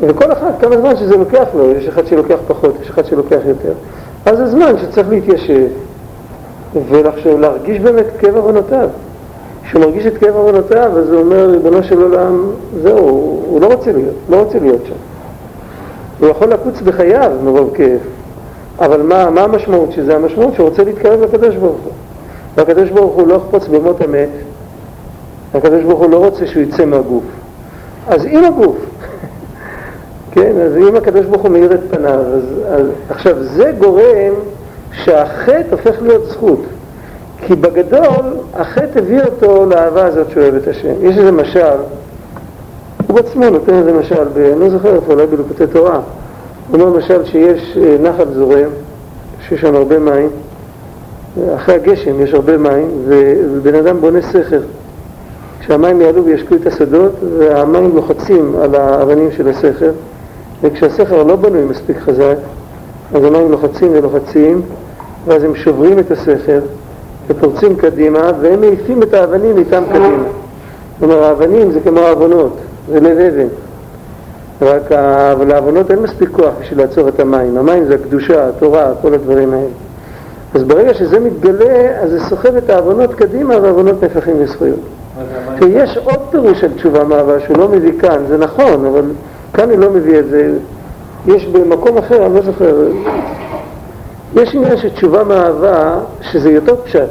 [0.00, 3.72] וכל אחד כמה זמן שזה לוקח לו, יש אחד שלוקח פחות, יש אחד שלוקח יותר,
[4.26, 5.66] אז זה זמן שצריך להתיישב
[6.88, 8.88] ולהרגיש באמת כאב עוונותיו.
[9.64, 12.50] כשהוא מרגיש את כאב עוונותיו, אז הוא אומר, ריבונו של עולם,
[12.82, 12.98] זהו,
[13.46, 14.94] הוא לא רוצה להיות, לא רוצה להיות שם.
[16.20, 17.98] הוא יכול לקוץ בחייו מרוב כאב,
[18.78, 20.16] אבל מה, מה המשמעות של זה?
[20.16, 21.92] המשמעות שהוא רוצה להתקרב לקדוש ברוך הוא.
[22.56, 24.28] והקדוש ברוך הוא לא יחפוץ במות המת,
[25.54, 27.24] הקדוש ברוך הוא לא רוצה שהוא יצא מהגוף.
[28.08, 28.76] אז עם הגוף,
[30.32, 34.34] כן, אז אם הקדוש ברוך הוא מאיר את פניו, אז, אז עכשיו זה גורם
[34.92, 36.62] שהחטא הופך להיות זכות.
[37.46, 38.24] כי בגדול,
[38.54, 40.92] החטא הביא אותו לאהבה הזאת שהוא אוהב את השם.
[41.00, 41.76] יש איזה משל,
[43.06, 46.00] הוא בעצמו נותן איזה משל, אני לא זוכר איפה, אולי בלוקותי תורה.
[46.70, 48.68] הוא אומר למשל שיש אה, נחל זורם,
[49.48, 50.28] שיש שם הרבה מים,
[51.54, 54.60] אחרי הגשם יש הרבה מים, ובן אדם בונה סכר.
[55.60, 59.90] כשהמים יעלו וישקו את השדות, והמים לוחצים על האבנים של הסכר,
[60.62, 62.36] וכשהסכר לא בנוי מספיק חזק,
[63.14, 64.62] אז המים לוחצים ולוחצים,
[65.26, 66.60] ואז הם שוברים את הסכר,
[67.28, 70.22] ופורצים קדימה, והם מעיפים את האבנים איתם קדימה.
[71.02, 72.56] אומרת, האבנים זה כמו העוונות,
[72.90, 73.48] זה לב אבן.
[74.62, 74.92] רק
[75.48, 77.58] לעוונות אין מספיק כוח בשביל לעצור את המים.
[77.58, 79.66] המים זה הקדושה, התורה, כל הדברים האלה.
[80.54, 84.80] אז ברגע שזה מתגלה, אז זה סוחב את העוונות קדימה, והעוונות נהפכים לזכויות.
[85.58, 89.04] שיש עוד פירוש של תשובה מאהבה שהוא לא מביא כאן, זה נכון, אבל
[89.54, 90.52] כאן הוא לא מביא את זה.
[91.26, 92.74] יש במקום אחר, אני לא זוכר,
[94.34, 97.08] יש עניין של תשובה מאהבה, שזה יותר פשט,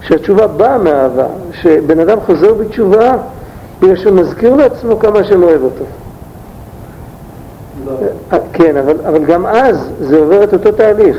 [0.00, 3.12] שהתשובה באה מאהבה, שבן אדם חוזר בתשובה
[3.84, 5.84] בגלל שהוא מזכיר לעצמו כמה שאני אוהב אותו.
[7.86, 8.38] לא.
[8.52, 11.16] כן, אבל, אבל גם אז זה עובר את אותו תהליך.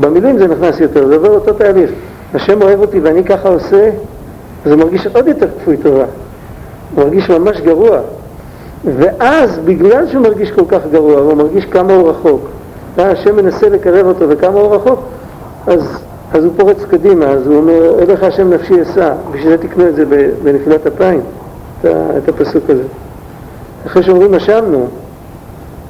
[0.00, 1.90] במילים זה נכנס יותר, זה עובר אותו תהליך.
[2.34, 3.90] השם אוהב אותי ואני ככה עושה,
[4.64, 6.04] אז הוא מרגיש עוד יותר כפוי טובה.
[6.94, 7.98] הוא מרגיש ממש גרוע.
[8.84, 12.40] ואז, בגלל שהוא מרגיש כל כך גרוע, הוא מרגיש כמה הוא רחוק,
[12.98, 15.00] השם מנסה לקרב אותו וכמה הוא רחוק,
[15.66, 15.98] אז,
[16.32, 19.94] אז הוא פורץ קדימה, אז הוא אומר, אליך השם נפשי אשא, בשביל זה תקנו את
[19.94, 20.04] זה
[20.42, 21.20] בנפילת אפיים,
[22.18, 22.82] את הפסוק הזה.
[23.86, 24.86] אחרי שאומרים אשמנו,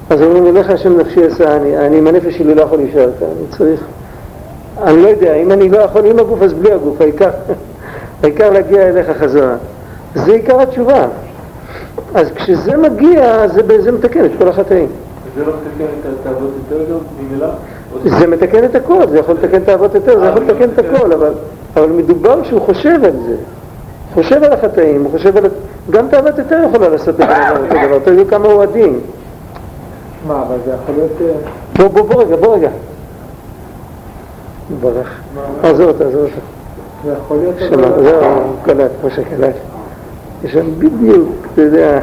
[0.09, 3.27] אז אומרים אליך השם נפשי אשא, אני, אני עם הנפש שלי לא יכול להישאר כאן,
[3.27, 3.83] אני צריך,
[4.83, 7.29] אני לא יודע, אם אני לא יכול עם הגוף אז בלי הגוף, העיקר,
[8.23, 9.55] העיקר להגיע אליך חזרה.
[10.15, 11.07] זה עיקר התשובה.
[12.15, 14.87] אז כשזה מגיע, זה, זה מתקן את כל החטאים.
[15.35, 17.47] זה לא מתקן את התאוות יותר גם ממילא?
[18.19, 21.11] זה מתקן את הכל, זה יכול לתקן את האבות יותר, זה יכול לתקן את הכל,
[21.11, 21.31] אבל,
[21.75, 23.35] אבל מדובר שהוא חושב על זה.
[24.13, 25.45] חושב על החטאים, הוא חושב על...
[25.89, 28.99] גם תאוות יותר יכולה לעשות את הדבר אותו דבר, תראו כמה הוא עדין.
[30.27, 31.11] מה, אבל זה יכול להיות...
[31.21, 32.69] אה, בוא, בוא, בוא רגע, בוא רגע.
[34.81, 35.19] ברח.
[35.63, 36.41] עזוב אותו, עזוב אותו.
[37.05, 37.55] זה יכול להיות...
[37.59, 39.55] שמע, זהו, הוא קלט, כמו שקלט.
[40.43, 41.99] יש שם בדיוק, אתה יודע...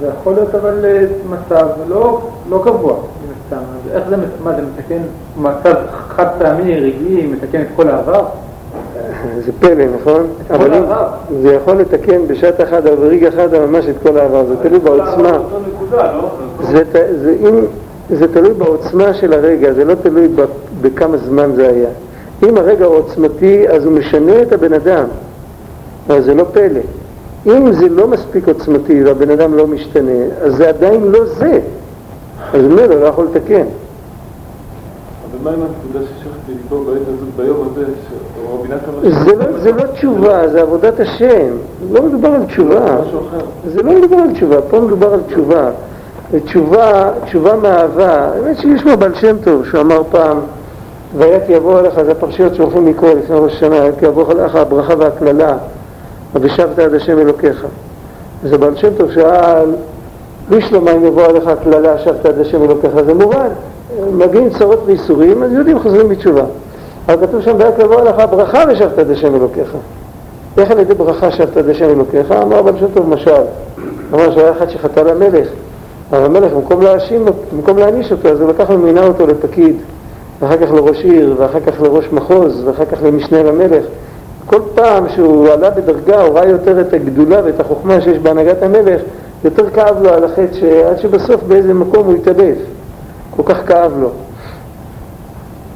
[0.00, 3.64] זה יכול להיות אבל אה, מצב לא, לא קבוע, מן הסתם.
[3.94, 5.02] איך זה, מה זה מתקן
[5.36, 5.74] מצב
[6.08, 8.24] חד פעמי, רגעי, מתקן את כל העבר?
[9.46, 10.26] זה פלא, נכון?
[10.48, 11.06] כל אבל אם- העבר.
[11.42, 15.38] זה יכול לתקן בשעת אחת או ברגע אחד ממש את כל העבר, זה תלוי בעוצמה.
[16.62, 17.60] זה, ת- זה, אם,
[18.10, 20.28] זה תלוי בעוצמה של הרגע, זה לא תלוי
[20.80, 21.88] בכמה זמן זה היה.
[22.48, 25.04] אם הרגע הוא עוצמתי, אז הוא משנה את הבן אדם,
[26.08, 26.80] אבל זה לא פלא.
[27.46, 31.58] אם זה לא מספיק עוצמתי והבן אדם לא משתנה, אז זה עדיין לא זה.
[32.54, 33.54] אז ממילא הוא לא יכול לתקן.
[33.54, 39.72] אבל מה עם הנקודה ששכחתי לקרוא בעת הזאת, ביום הזה, שרבי נתן זה לא, זה
[39.72, 41.48] לא תשובה, זה עבודת השם.
[41.92, 42.96] לא מדובר על תשובה.
[43.66, 45.70] זה לא מדובר על תשובה, פה מדובר על תשובה.
[46.44, 48.14] תשובה, תשובה מאהבה.
[48.14, 50.38] האמת שיש לו בעל שם טוב, שהוא אמר פעם,
[51.46, 55.56] כי יבוא עליך, זה הפרשיות שהולכים לקרוא לפני ראש השנה, כי יבוא עליך הברכה והקללה,
[56.34, 57.66] ושבת עד השם אלוקיך.
[58.44, 59.70] אז הבעל שם טוב שאל,
[60.50, 63.48] בשלמה אם יבוא עליך הקללה, שבת עד השם אלוקיך, זה מובן.
[64.12, 66.44] מגיעים צרות וייסורים, אז יהודים חוזרים בתשובה.
[67.08, 69.76] אבל כתוב שם, כי יבוא עליך הברכה ושבת עד השם אלוקיך.
[70.58, 72.32] איך על ידי ברכה שבת עד השם אלוקיך?
[72.32, 73.42] אמר בעל שם טוב משל.
[74.14, 75.48] אמר שהיה אחד שחטא למלך,
[76.10, 79.76] אבל המלך במקום להאשים, במקום להעניש אותו, אז הוא לקח ומינה אותו לפקיד,
[80.40, 83.84] ואחר כך לראש עיר, ואחר כך לראש מחוז, ואחר כך למשנה למלך.
[84.46, 89.00] כל פעם שהוא עלה בדרגה, הוא ראה יותר את הגדולה ואת החוכמה שיש בהנהגת המלך,
[89.44, 92.58] יותר כאב לו על החטא, שעד שבסוף באיזה מקום הוא התעלף.
[93.30, 94.10] כל כך כאב לו.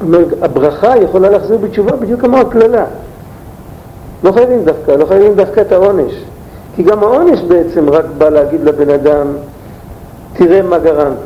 [0.03, 2.85] אומר, הברכה יכולה להחזיר בתשובה בדיוק כמו הקללה.
[4.25, 6.13] לא חייבים דווקא, לא חייבים דווקא את העונש.
[6.77, 9.27] כי גם העונש בעצם רק בא להגיד לבן אדם,
[10.33, 11.17] תראה מה גרמת,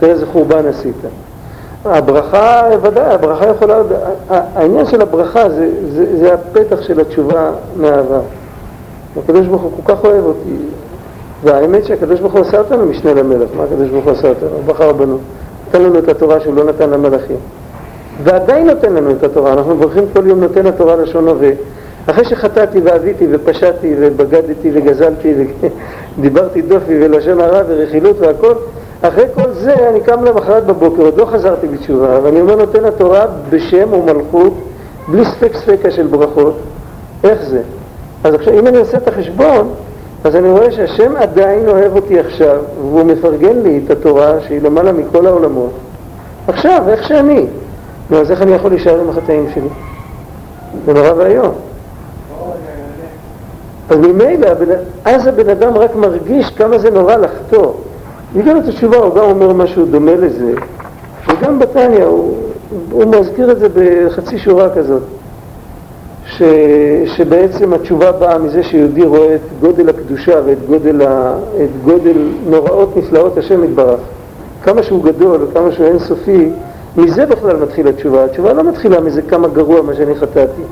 [0.00, 0.96] תראה איזה חורבן עשית.
[1.84, 3.82] הברכה, ודאי, הברכה יכולה,
[4.28, 8.20] העניין של הברכה זה, זה, זה הפתח של התשובה מהעבר.
[9.18, 10.56] הקדוש ברוך הוא כל כך אוהב אותי,
[11.44, 14.48] והאמת שהקדוש ברוך הוא עשה אותנו משנה למלך, מה הקדוש ברוך הוא עשה אותנו?
[14.48, 15.18] הוא בחר בנו,
[15.68, 17.36] נתן לנו את התורה שהוא לא נתן למלאכים.
[18.22, 21.50] ועדיין נותן לנו את התורה, אנחנו מברכים כל יום נותן התורה לשון הווה.
[22.06, 25.34] אחרי שחטאתי ועוויתי ופשעתי ובגדתי וגזלתי
[26.18, 28.54] ודיברתי דופי ולשון הרע ורכילות והכל,
[29.02, 33.26] אחרי כל זה אני קם למחרת בבוקר, עוד לא חזרתי בתשובה, ואני אומר נותן התורה
[33.50, 34.54] בשם ומלכות,
[35.08, 36.54] בלי ספק ספקה של ברכות.
[37.24, 37.60] איך זה?
[38.24, 39.70] אז עכשיו אם אני עושה את החשבון,
[40.24, 44.92] אז אני רואה שהשם עדיין אוהב אותי עכשיו, והוא מפרגן לי את התורה שהיא למעלה
[44.92, 45.72] מכל העולמות.
[46.48, 47.46] עכשיו, איך שאני.
[48.10, 49.68] נו, אז איך אני יכול להישאר עם החטאים שלי?
[50.86, 51.52] זה נורא ואיום.
[53.90, 54.48] אז ממילא,
[55.04, 57.72] אז הבן אדם רק מרגיש כמה זה נורא לחטוא.
[58.36, 60.52] בגלל התשובה הוא גם אומר משהו דומה לזה,
[61.28, 62.36] וגם בתניא הוא,
[62.90, 65.02] הוא מזכיר את זה בחצי שורה כזאת,
[66.36, 66.42] ש,
[67.16, 72.96] שבעצם התשובה באה מזה שיהודי רואה את גודל הקדושה ואת גודל, ה, את גודל נוראות
[72.96, 74.00] נפלאות השם יתברך,
[74.62, 76.50] כמה שהוא גדול וכמה שהוא אינסופי,
[76.96, 78.24] מזה בכלל מתחילה התשובה.
[78.24, 80.62] התשובה לא מתחילה מזה כמה גרוע מה שאני חטאתי.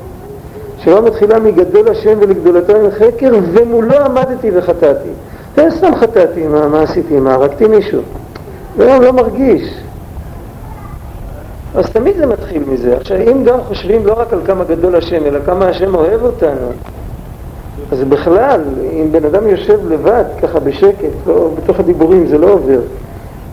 [0.76, 5.08] התשובה מתחילה מגדול השם ולגדולתו עם חקר, ומולו עמדתי וחטאתי.
[5.56, 7.20] זה סתם חטאתי, מה, מה עשיתי?
[7.20, 8.00] מה, הרגתי מישהו?
[8.76, 9.85] והיום לא מרגיש.
[11.76, 12.96] אז תמיד זה מתחיל מזה.
[12.96, 16.68] עכשיו, אם גם חושבים לא רק על כמה גדול השם, אלא כמה השם אוהב אותנו,
[17.92, 18.60] אז בכלל,
[18.92, 22.80] אם בן אדם יושב לבד, ככה בשקט, לא, בתוך הדיבורים זה לא עובר,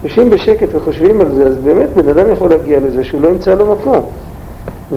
[0.03, 3.55] יושבים בשקט וחושבים על זה, אז באמת בן אדם יכול להגיע לזה שהוא לא ימצא
[3.55, 4.05] לו מקום.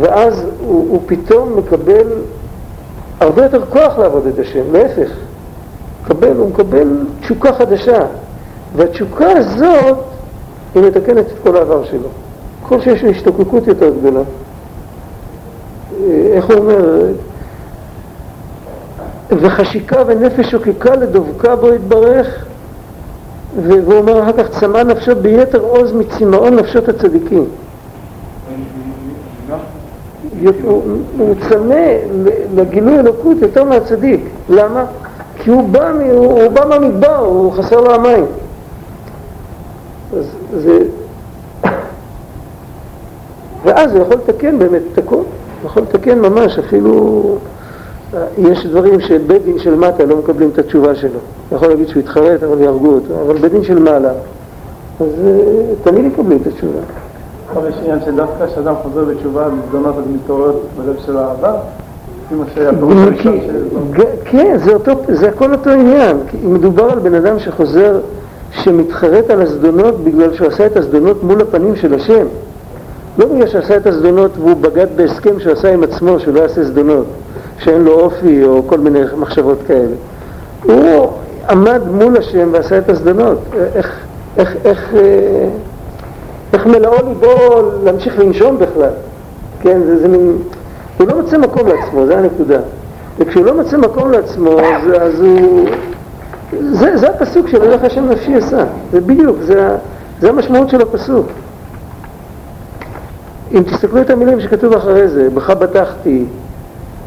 [0.01, 2.07] ואז הוא, הוא פתאום מקבל
[3.21, 5.11] הרבה יותר כוח לעבוד את השם, להפך.
[6.05, 6.89] מקבל, הוא מקבל
[7.21, 8.01] תשוקה חדשה,
[8.77, 9.99] והתשוקה הזאת
[10.75, 12.26] היא מתקנת את כל העבר שלו.
[12.67, 14.21] ככל שיש השתוקקות יותר גדולה.
[16.01, 17.07] אה, איך הוא אומר?
[19.31, 22.45] וחשיקה ונפש שוקקה לדבקה בו יתברך,
[23.63, 27.45] והוא אומר אחר כך צמא נפשו ביתר עוז מצמאון נפשות הצדיקים.
[31.19, 31.87] הוא צמא
[32.55, 34.21] לגילוי אלוקות יותר מהצדיק.
[34.49, 34.85] למה?
[35.39, 38.25] כי הוא בא, הוא בא מהמדבר, הוא חסר לו המים.
[40.17, 40.27] אז
[40.57, 40.79] זה...
[43.67, 45.23] ואז הוא יכול לתקן באמת את הכל.
[45.65, 47.23] יכול לתקן ממש, אפילו...
[48.39, 51.19] יש דברים שבית דין של מטה לא מקבלים את התשובה שלו.
[51.53, 53.15] יכול להגיד שהוא יתחרט, אבל יהרגו אותו.
[53.27, 54.13] אבל בית דין של מעלה,
[55.01, 55.31] אז אה,
[55.85, 56.79] תמיד יקבלו את התשובה.
[57.53, 61.57] אבל יש עניין שדווקא כשאדם חוזר בתשובה, מזדונות אז מתעורר בלב של העבר,
[64.25, 64.73] כן, זה,
[65.09, 66.17] זה הכל אותו עניין.
[66.45, 68.01] מדובר על בן אדם שחוזר,
[68.53, 72.27] שמתחרט על הזדונות בגלל שהוא עשה את הזדונות מול הפנים של השם.
[73.19, 76.65] לא בגלל שעשה את הזדונות והוא בגד בהסכם שהוא עשה עם עצמו, שהוא לא יעשה
[76.65, 77.07] זדונות,
[77.59, 79.95] שאין לו אופי או כל מיני מחשבות כאלה.
[80.63, 81.13] הוא
[81.51, 83.39] עמד מול השם ועשה את הזדונות.
[83.75, 84.01] איך,
[84.37, 85.49] איך, איך, אה,
[86.53, 88.91] איך מלאו ליבו להמשיך לנשום בכלל.
[89.61, 90.39] כן, זה, זה מין...
[90.99, 92.59] הוא לא מוצא מקום לעצמו, זה הנקודה.
[93.19, 95.69] וכשהוא לא מוצא מקום לעצמו, אז, אז הוא...
[96.71, 98.65] זה, זה הפסוק של הלך השם נפשי עשה.
[98.93, 99.69] זה בדיוק, זה,
[100.21, 101.27] זה המשמעות של הפסוק.
[103.53, 106.25] אם תסתכלו את המילים שכתוב אחרי זה, בך בטחתי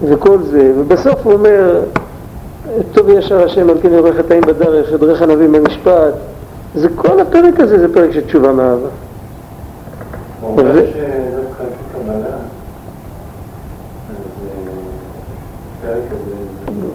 [0.03, 1.81] וכל זה, ובסוף הוא אומר,
[2.91, 6.13] טוב ישר השם על כן יורך חטאים בדרך, ידרך ענבים במשפט,
[6.75, 8.87] זה כל הפרק הזה, זה פרק של תשובה מאהבה.
[10.41, 10.87] הוא אומר שזה
[11.57, 12.35] חלק קבלה.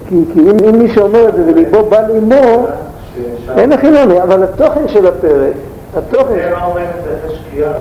[0.09, 2.67] כי, כי אם, אם מי שאומר את זה וליבו בא לאמו,
[3.57, 5.53] אין הכי נמי, אבל התוכן של הפרק,
[5.97, 6.35] התוכן...
[6.35, 7.73] זה מה אומרים את זה שקיעה.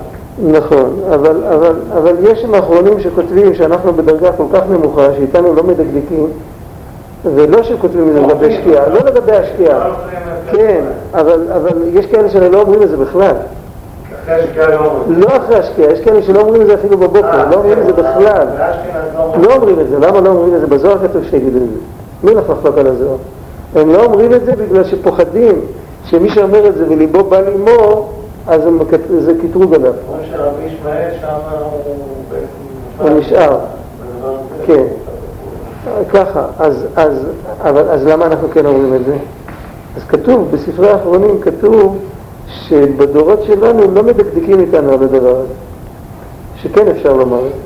[0.42, 5.62] נכון, אבל, אבל, אבל יש שם אחרונים שכותבים שאנחנו בדרגה כל כך נמוכה, שאיתנו לא
[5.62, 6.26] מדקדקים,
[7.34, 9.90] ולא שכותבים את זה לגבי שקיעה, לא לגבי השקיעה,
[10.52, 13.34] כן, אבל, אבל יש כאלה שלא אומרים את זה בכלל.
[14.56, 15.04] לא.
[15.08, 17.92] לא אחרי השקיעה, יש כאלה שלא אומרים את זה אפילו בבוקר, לא אומרים את זה
[17.92, 18.46] בכלל.
[18.58, 19.42] באשכנז לא אומרים.
[19.42, 20.66] לא אומרים את זה, למה לא אומרים את זה?
[20.66, 21.78] בזוהר כתוב שיגידו את זה.
[22.24, 23.16] מי הולך לחלוק על הזוהר?
[23.74, 25.60] הם לא אומרים את זה בגלל שפוחדים
[26.04, 28.12] שמי שאומר את זה וליבו בא לאמור,
[28.46, 28.62] אז
[29.18, 29.92] זה קטרוג עליו.
[30.08, 31.26] אומרים שרבי ישמעאל שם
[32.98, 33.10] הוא.
[33.10, 33.58] הוא נשאר.
[34.66, 34.82] כן.
[36.08, 37.26] ככה, אז, אז,
[37.60, 39.16] אבל, אז למה אנחנו כן אומרים את זה?
[39.96, 41.98] אז כתוב, בספרי האחרונים כתוב
[42.48, 45.52] שבדורות שלנו לא מדקדקים איתנו על הדבר הזה,
[46.56, 47.58] שכן אפשר לומר את זה.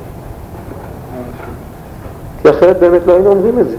[2.42, 3.76] כי אחרת באמת לא היינו אומרים את זה.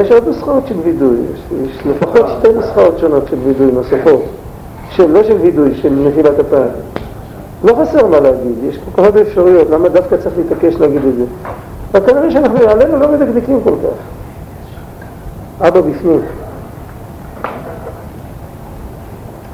[0.00, 4.22] יש עוד נוסחאות של וידוי, יש, יש לפחות שתי נוסחאות שונות של וידוי נוספות,
[4.96, 6.68] של, לא של וידוי, של נפילת הפעם.
[7.64, 11.14] לא חסר מה להגיד, יש כל כך הרבה אפשרויות, למה דווקא צריך להתעקש להגיד את
[11.16, 11.24] זה?
[11.94, 13.96] אבל כנראה שאנחנו עלינו לא מדקדקים כל כך.
[15.68, 16.20] אבא בפנים.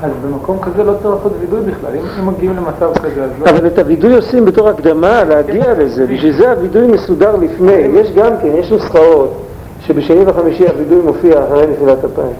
[0.02, 3.50] אז במקום כזה לא צריך לעשות וידוי בכלל, אם, אם מגיעים למצב כזה אז לא...
[3.50, 7.72] אבל את הווידוי עושים בתור הקדמה להגיע לזה, בשביל זה הווידוי מסודר לפני.
[7.72, 9.32] יש גם כן, יש נוסחאות
[9.80, 12.32] שבשני וחמישי הווידוי מופיע אחרי נפילת אפיים,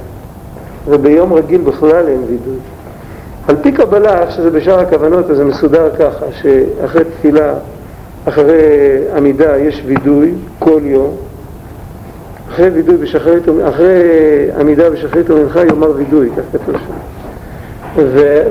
[0.87, 2.59] וביום רגיל בכלל אין וידוי.
[3.49, 7.55] על פי קבלה, איך שזה בשאר הכוונות, אז זה מסודר ככה, שאחרי תפילה,
[8.25, 8.55] אחרי
[9.17, 11.17] עמידה יש וידוי כל יום,
[12.51, 14.01] אחרי וידוי בשחרית, אחרי
[14.61, 18.03] עמידה בשחרית ומנחה יאמר וידוי, כך כתוב שם.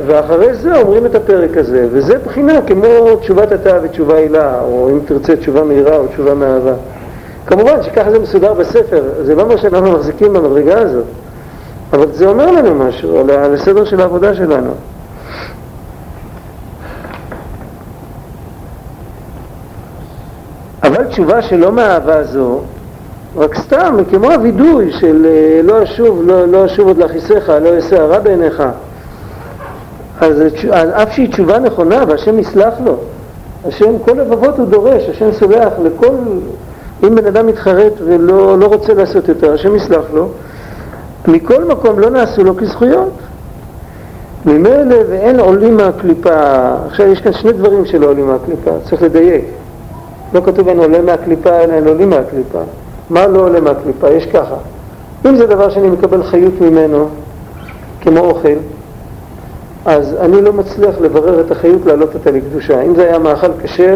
[0.08, 5.00] ואחרי זה אומרים את הפרק הזה, וזה בחינה כמו תשובת התא ותשובה הילה, או אם
[5.06, 6.74] תרצה תשובה מהירה או תשובה מאהבה.
[7.46, 11.06] כמובן שככה זה מסודר בספר, זה לא אומר שאנחנו מחזיקים במדרגה הזאת,
[11.94, 14.72] אבל זה אומר לנו משהו על, הסדר של העבודה שלנו.
[20.84, 22.62] אבל תשובה שלא מאהבה זו,
[23.36, 28.02] רק סתם, כמו הווידוי של אה, לא אשוב, לא, לא אשוב עוד להכיסך, לא אעשה
[28.02, 28.64] הרע בעיניך.
[30.22, 32.98] אז אז אף שהיא תשובה נכונה והשם יסלח לו,
[33.66, 36.16] השם כל לבבות הוא דורש, השם סולח לכל,
[37.04, 40.30] אם בן אדם מתחרט ולא לא רוצה לעשות יותר, השם יסלח לו,
[41.28, 43.12] מכל מקום לא נעשו לו כזכויות.
[44.46, 46.30] ממילא ואין עולים מהקליפה,
[46.88, 49.46] עכשיו יש כאן שני דברים שלא עולים מהקליפה, צריך לדייק.
[50.34, 52.60] לא כתוב אין עולה מהקליפה אלא אין עולים מהקליפה.
[53.10, 54.10] מה לא עולה מהקליפה?
[54.10, 54.56] יש ככה.
[55.26, 57.08] אם זה דבר שאני מקבל חיות ממנו,
[58.02, 58.58] כמו אוכל,
[59.86, 62.82] אז אני לא מצליח לברר את החיות להעלות אותה לקדושה.
[62.82, 63.96] אם זה היה מאכל כשר,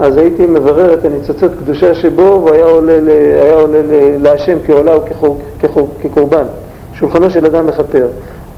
[0.00, 6.44] אז הייתי מברר את הניצוצות קדושה שבו, והיה עולה, ל- עולה ל- להשם כעולה וכקורבן.
[6.94, 8.06] שולחנו של אדם מכפר.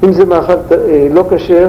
[0.05, 1.69] אם זה מאכל אה, לא כשר,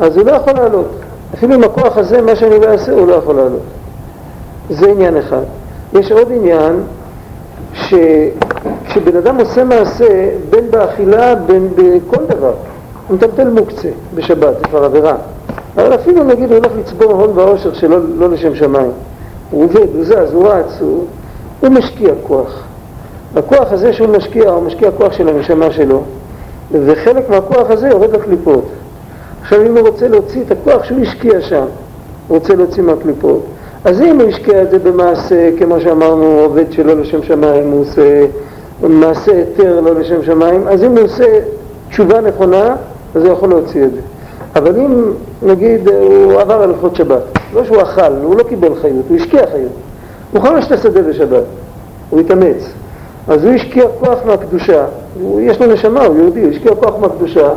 [0.00, 0.88] אז הוא לא יכול לעלות.
[1.34, 3.62] אפילו עם הכוח הזה, מה שאני לא אעשה, הוא לא יכול לעלות.
[4.70, 5.42] זה עניין אחד.
[5.92, 6.72] יש עוד עניין,
[7.74, 12.52] שכשבן אדם עושה מעשה, בין באכילה, בין בכל דבר,
[13.08, 15.14] הוא מטלטל מוקצה בשבת, זה כבר עבירה.
[15.78, 18.90] אבל אפילו נגיד הוא הולך לצבור הון ועושר שלא לא לשם שמיים.
[19.50, 21.04] הוא עובד, הוא זז, הוא רץ, הוא,
[21.60, 22.64] הוא משקיע כוח.
[23.36, 26.02] הכוח הזה שהוא משקיע, הוא משקיע כוח של הנשמה שלו,
[26.72, 28.64] וחלק מהכוח הזה יורד לקליפות.
[29.42, 31.64] עכשיו אם הוא רוצה להוציא את הכוח שהוא השקיע שם,
[32.28, 33.44] הוא רוצה להוציא מהקליפות,
[33.84, 38.26] אז אם הוא השקיע את זה במעשה, כמו שאמרנו, עובד שלא לשם שמיים, הוא עושה
[38.82, 41.38] מעשה היתר לא לשם שמיים, אז אם הוא עושה
[41.90, 42.76] תשובה נכונה,
[43.14, 44.00] אז הוא יכול להוציא את זה.
[44.58, 47.22] אבל אם נגיד הוא עבר על הלכות שבת,
[47.54, 49.72] לא שהוא אכל, הוא לא קיבל חיות, הוא השקיע חיות.
[50.32, 51.44] הוא חמש את השדה בשבת,
[52.10, 52.72] הוא התאמץ.
[53.28, 54.84] אז הוא השקיע כוח מהקדושה,
[55.40, 57.48] יש לו נשמה, הוא יהודי, הוא השקיע כוח מהקדושה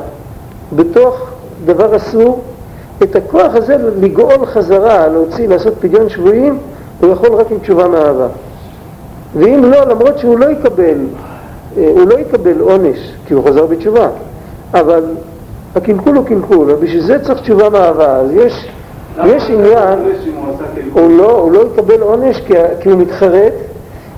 [0.76, 1.30] בתוך
[1.66, 2.42] דבר אסור,
[3.04, 6.58] את הכוח הזה לגאול חזרה, להוציא, לעשות פדיון שבויים,
[7.00, 8.28] הוא יכול רק עם תשובה מאהבה.
[9.36, 10.98] ואם לא, למרות שהוא לא יקבל,
[11.78, 12.98] אה, הוא לא יקבל עונש,
[13.28, 14.08] כי הוא חזר בתשובה,
[14.74, 15.04] אבל
[15.76, 18.16] הקלקול הוא קלקול, ובשביל זה צריך תשובה מאהבה.
[18.16, 18.68] אז יש,
[19.26, 20.00] יש עניין,
[20.94, 23.54] הוא לא, הוא לא יקבל עונש כי, כי הוא מתחרט,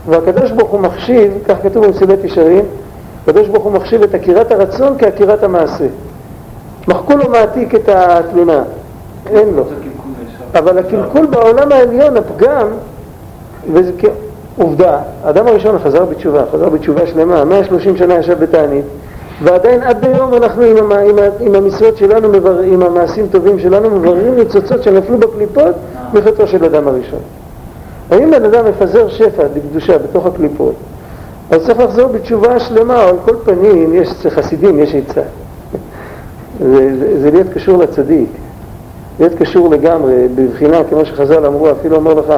[0.09, 2.65] והקדוש ברוך הוא מחשיב, כך כתוב במסילת ישרים,
[3.23, 5.85] הקדוש ברוך הוא מחשיב את עקירת הרצון כעקירת המעשה.
[6.87, 8.63] מחקו לו מעתיק את התלונה,
[9.29, 9.63] אין לו.
[10.55, 12.67] אבל הקלקול בעולם העליון, הפגם,
[13.73, 13.91] וזה
[14.57, 18.85] עובדה, האדם הראשון חזר בתשובה, חזר בתשובה שלמה, 130 שנה ישב בתענית,
[19.43, 24.35] ועדיין עד היום אנחנו עם, עם, עם המשרות שלנו, מבר, עם המעשים טובים שלנו, מבררים
[24.35, 25.75] ניצוצות שנפלו בקליפות
[26.13, 27.19] מחטאו של אדם הראשון.
[28.11, 30.75] האם בן אדם מפזר שפע לקדושה בתוך הקליפות,
[31.51, 35.21] אז צריך לחזור בתשובה שלמה, או על כל פנים, יש חסידים, יש עצה.
[36.59, 38.29] זה, זה, זה להיות קשור לצדיק,
[39.19, 42.33] להיות קשור לגמרי, בבחינה, כמו שחז"ל אמרו, אפילו אומר לך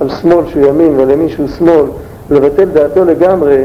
[0.00, 1.84] על שמאל שהוא ימין ועל ימין שהוא שמאל,
[2.30, 3.64] לבטל דעתו לגמרי,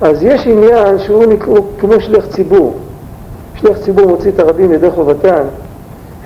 [0.00, 2.74] אז יש עניין שהוא נקרא, כמו שליח ציבור.
[3.54, 5.42] שליח ציבור מוציא את הרבים ידי חובתן,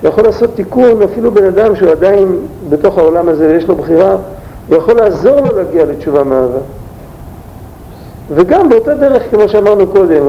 [0.01, 4.15] שיכול לעשות תיקון אפילו בן אדם שהוא עדיין בתוך העולם הזה ויש לו בחירה,
[4.67, 6.59] הוא יכול לעזור לו להגיע לתשובה מאהבה.
[8.29, 10.23] וגם באותה דרך, כמו שאמרנו קודם,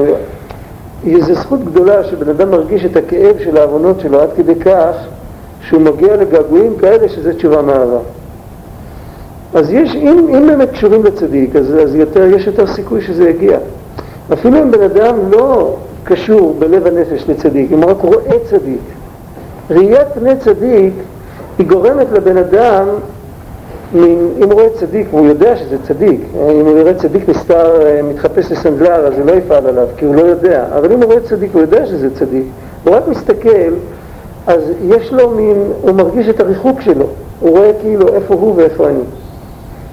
[1.19, 4.95] זו זכות גדולה שבן אדם מרגיש את הכאב של העוונות שלו עד כדי כך
[5.61, 7.99] שהוא מגיע לגעגועים כאלה שזה תשובה מאהבה.
[9.55, 13.57] אז יש, אם, אם באמת קשורים לצדיק, אז, אז יותר, יש יותר סיכוי שזה יגיע.
[14.33, 18.81] אפילו אם בן אדם לא קשור בלב הנפש לצדיק, אם הוא רק רואה צדיק,
[19.69, 20.93] ראיית פני צדיק
[21.57, 22.87] היא גורמת לבן אדם,
[23.95, 29.07] אם הוא רואה צדיק והוא יודע שזה צדיק, אם הוא יראה צדיק מסתר, מתחפש לסנדלר,
[29.07, 31.61] אז הוא לא יפעל עליו, כי הוא לא יודע, אבל אם הוא רואה צדיק, הוא
[31.61, 32.45] יודע שזה צדיק,
[32.83, 33.73] הוא רק מסתכל,
[34.47, 37.05] אז יש לו מין, הוא מרגיש את הריחוק שלו,
[37.39, 39.03] הוא רואה כאילו איפה הוא ואיפה אני.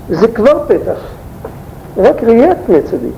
[0.08, 1.00] זה כבר פתח,
[1.96, 3.12] רק ראיית פני צדיק.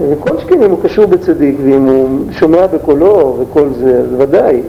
[0.00, 4.62] וכל שכן אם הוא קשור בצדיק, ואם הוא שומע בקולו וכל זה, אז ודאי.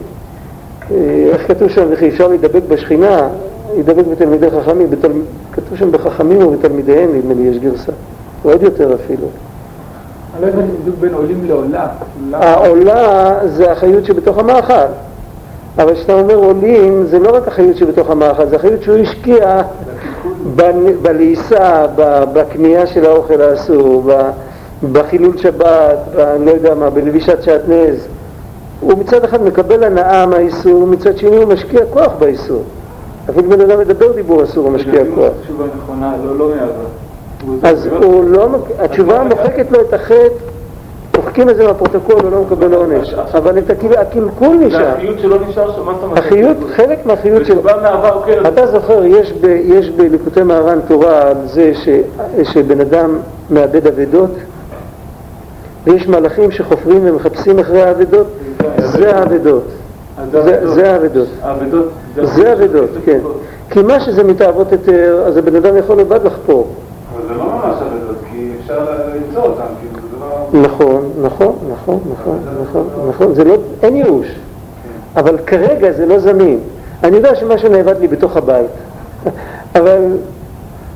[1.30, 3.28] איך כתוב שם, וכי אפשר להידבק בשכינה,
[3.74, 5.12] להידבק בתלמידי חכמים, בתל...
[5.52, 7.92] כתוב שם בחכמים ובתלמידיהם, נדמה לי, יש גרסה.
[8.42, 9.26] עוד יותר אפילו.
[10.34, 11.86] אני לא הבנתי בדיוק בין עולים לעולה.
[12.32, 14.74] העולה זה החיות שבתוך המאכל.
[15.78, 19.62] אבל כשאתה אומר עולים, זה לא רק החיות שבתוך המאכל, זה החיות שהוא השקיע
[21.02, 21.86] בלעיסה,
[22.32, 24.10] בקנייה של האוכל האסור,
[24.92, 28.06] בחילול שבת, אני לא יודע מה, בלבישת שעטנז.
[28.80, 32.62] הוא מצד אחד מקבל הנאה מהאיסור, מצד שני הוא משקיע כוח באיסור.
[33.30, 35.32] אפילו בן אדם מדבר דיבור אסור, הוא משקיע כוח.
[35.44, 36.50] תשובה נכונה, לא, לא.
[37.62, 38.48] אז הוא לא,
[38.78, 40.44] התשובה מוחקת לו את החטא,
[41.18, 43.14] מוחקים את זה מהפרוטוקול, הוא לא מקבל עונש.
[43.14, 44.78] אבל את הקלקול נשאר.
[44.78, 46.18] זה החיות שלא נשאר שם, מה זאת אומרת?
[46.18, 47.52] החיות, חלק מהחיות של...
[47.52, 48.46] ותשובה מאהבה הוא כן.
[48.46, 51.72] אתה זוכר, יש, בליקוטי מהר"ן תורה על זה
[52.44, 53.18] שבן אדם
[53.50, 54.30] מאבד אבדות,
[55.84, 58.26] ויש מלאכים שחופרים ומחפשים אחרי האבדות,
[58.78, 59.64] זה האבדות.
[60.64, 61.28] זה האבדות.
[62.22, 63.20] זה האבדות, כן.
[63.70, 66.68] כי מה שזה מתאוות היתר, אז הבן אדם יכול לבד לחפור.
[67.14, 69.87] אבל זה לא ממש אבדות, כי אפשר למצוא אותם, לא...
[70.52, 74.26] נכון, נכון, נכון, נכון, נכון, נכון, זה לא, אין ייאוש,
[75.16, 76.58] אבל כרגע זה לא זמין.
[77.04, 78.70] אני יודע שמשהו נאבד לי בתוך הבית,
[79.78, 80.16] אבל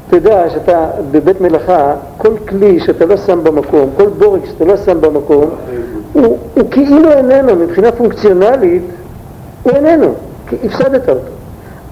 [0.09, 4.77] אתה יודע שאתה בבית מלאכה, כל כלי שאתה לא שם במקום, כל בורג שאתה לא
[4.77, 5.51] שם במקום,
[6.13, 8.83] הוא, הוא כאילו איננו, מבחינה פונקציונלית,
[9.63, 10.15] הוא איננו,
[10.49, 11.21] כי הפסדת אותו.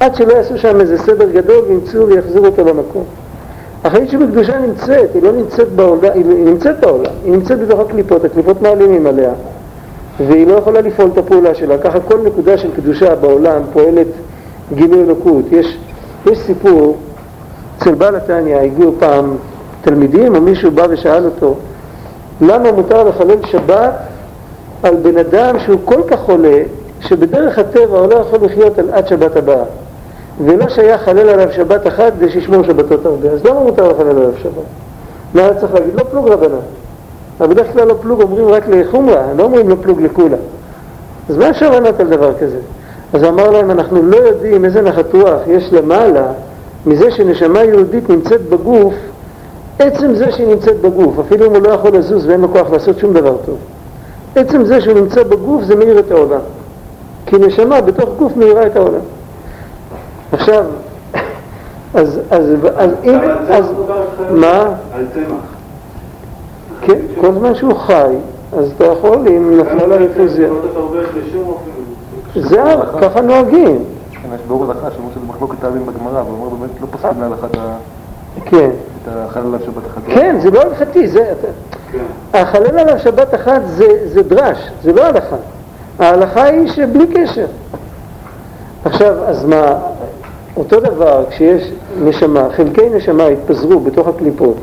[0.01, 3.05] עד שלא יעשו שם איזה סדר גדול וימצאו ויחזירו אותו למקום.
[3.85, 8.63] החיות שבקדושה נמצאת, היא לא נמצאת בעולם, היא נמצאת בעולם, היא נמצאת בתוך הקליפות, הקליפות
[8.63, 9.33] מעלימים עליה
[10.27, 14.07] והיא לא יכולה לפעול את הפעולה שלה, ככה כל נקודה של קדושה בעולם פועלת
[14.75, 15.45] גילוי אלוקות.
[15.51, 15.79] יש,
[16.27, 16.97] יש סיפור,
[17.79, 19.37] אצל בעל התניא הגיעו פעם
[19.83, 21.55] תלמידים או מישהו בא ושאל אותו
[22.41, 23.93] למה מותר לחלל שבת
[24.83, 26.63] על בן אדם שהוא כל כך חולה
[27.01, 29.65] שבדרך הטבע הוא לא יכול לחיות על עד שבת הבאה
[30.45, 34.31] ולא שייך חלל עליו שבת אחת כדי שישמור שבתות הרבה אז למה מותר לחלל עליו
[34.43, 34.53] שבת?
[35.35, 35.95] מה צריך להגיד?
[35.95, 36.57] לא פלוג רבנן
[37.41, 40.37] אבל בדרך כלל לא פלוג אומרים רק לחומרה, לא אומרים לא פלוג לכולה
[41.29, 42.59] אז מה אפשר לענות על דבר כזה?
[43.13, 46.27] אז אמר להם אנחנו לא יודעים איזה נחת רוח יש למעלה
[46.87, 48.95] מזה שנשמה יהודית נמצאת בגוף
[49.79, 52.99] עצם זה שהיא נמצאת בגוף, אפילו אם הוא לא יכול לזוז ואין לו כוח לעשות
[52.99, 53.57] שום דבר טוב
[54.37, 56.41] עצם זה שהוא נמצא בגוף זה מאיר את העולם
[57.27, 59.01] כי נשמה בתוך גוף מאירה את העולם
[60.33, 60.65] עכשיו,
[61.95, 63.19] אז, אז, אז אם,
[63.49, 63.65] אז,
[64.31, 64.75] מה?
[64.95, 65.41] על צמח.
[66.81, 68.15] כן, כל זמן שהוא חי,
[68.59, 69.87] אז אתה יכול, אם נפלה.
[69.87, 71.71] לא לשום אופן.
[72.49, 72.63] זה,
[73.01, 76.87] ככה נוהגים, כן, יש באור הלכה שאומרים שזה מחלוקת הערים בגמרא, והוא אומר באמת לא
[76.91, 77.77] פוסקים להלכת ה...
[78.45, 78.71] כן.
[79.03, 80.03] את החלל עליו שבת אחת.
[80.07, 81.33] כן, זה לא הלכתי, זה...
[81.93, 81.99] כן.
[82.35, 85.37] החלל עליו שבת אחת זה, זה דרש, זה לא הלכה.
[85.99, 87.47] ההלכה היא שבלי קשר.
[88.85, 89.79] עכשיו, אז מה,
[90.61, 91.73] אותו דבר כשיש
[92.05, 94.57] נשמה, חלקי נשמה התפזרו בתוך הקליפות,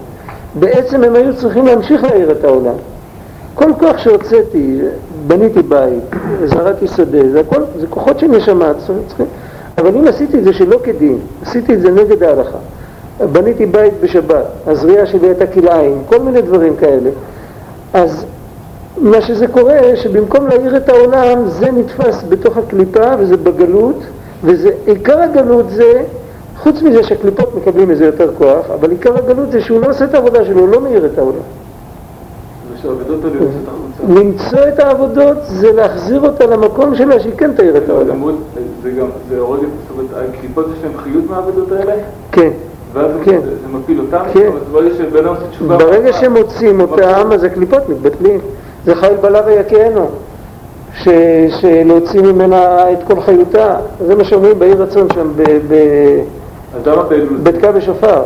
[0.60, 2.74] בעצם הם היו צריכים להמשיך להעיר את העולם.
[3.54, 4.80] כל כוח שהוצאתי,
[5.28, 6.04] בניתי בית,
[6.46, 9.26] זרעתי שדה, זה הכל, זה כוחות של נשמה, צריכים,
[9.78, 12.58] אבל אם עשיתי את זה שלא כדין, עשיתי את זה נגד ההלכה,
[13.32, 17.10] בניתי בית בשבת, הזריעה שלי הייתה כלאיים, כל מיני דברים כאלה,
[17.94, 18.26] אז
[18.98, 24.00] מה שזה קורה, שבמקום להאיר את העולם, זה נתפס בתוך הקליפה וזה בגלות,
[24.44, 26.04] ועיקר הגלות זה,
[26.58, 30.14] חוץ מזה שהקליפות מקבלים מזה יותר כוח, אבל עיקר הגלות זה שהוא לא עושה את
[30.14, 31.40] העבודה שלו, הוא לא מאיר את העולם.
[33.68, 34.20] החוצה.
[34.22, 38.08] למצוא את העבודות זה להחזיר אותה למקום שלה שהיא כן תאיר את העולם.
[38.10, 38.36] למרות-
[38.84, 41.94] זה גם, זה הורג את, זאת אומרת, הקליפות יש להן חיות מהעבודות האלה,
[42.32, 42.50] כן.
[42.94, 43.40] ואז כן.
[43.46, 44.50] זה זה מפיל אותם, כן.
[44.72, 45.78] ברגע שבן אדם עושה תשובה...
[45.78, 48.40] ברגע שמוצאים אותם, אז הקליפות מתבטלים.
[48.86, 50.10] זה חיל בלה ויכנו,
[51.04, 51.10] ש-
[51.62, 52.58] שלהוציא ממנה
[52.92, 53.76] את כל חיותה.
[54.08, 56.22] זה מה שאומרים בעיר רצון שם, ב- ב-
[57.10, 57.38] באלול?
[57.44, 58.22] בתקע בשופר.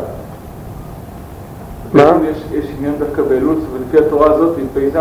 [1.94, 2.12] מה?
[2.32, 4.98] יש, יש עניין דווקא באלול, ולפי התורה הזאת, פ"ז.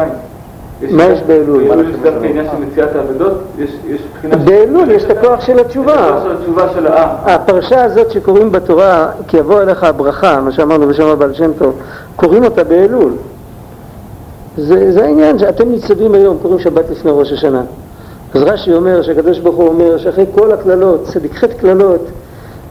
[0.90, 1.64] מה יש באלול?
[1.68, 4.34] באלול יש דווקא עניין של מציאת האבדות, יש, יש בחינה...
[4.38, 6.20] של- באלול יש את הכוח של התשובה.
[7.24, 11.74] הפרשה הזאת שקוראים בתורה, כי יבוא אליך הברכה, מה שאמרנו בשם הבעל שם טוב,
[12.16, 13.12] קוראים אותה באלול.
[14.56, 17.62] זה, זה העניין שאתם ניצבים היום, קוראים שבת לפני ראש השנה.
[18.34, 22.00] אז רש"י אומר, שהקדוש ברוך הוא אומר, שאחרי כל הקללות, צדיק חטא קללות,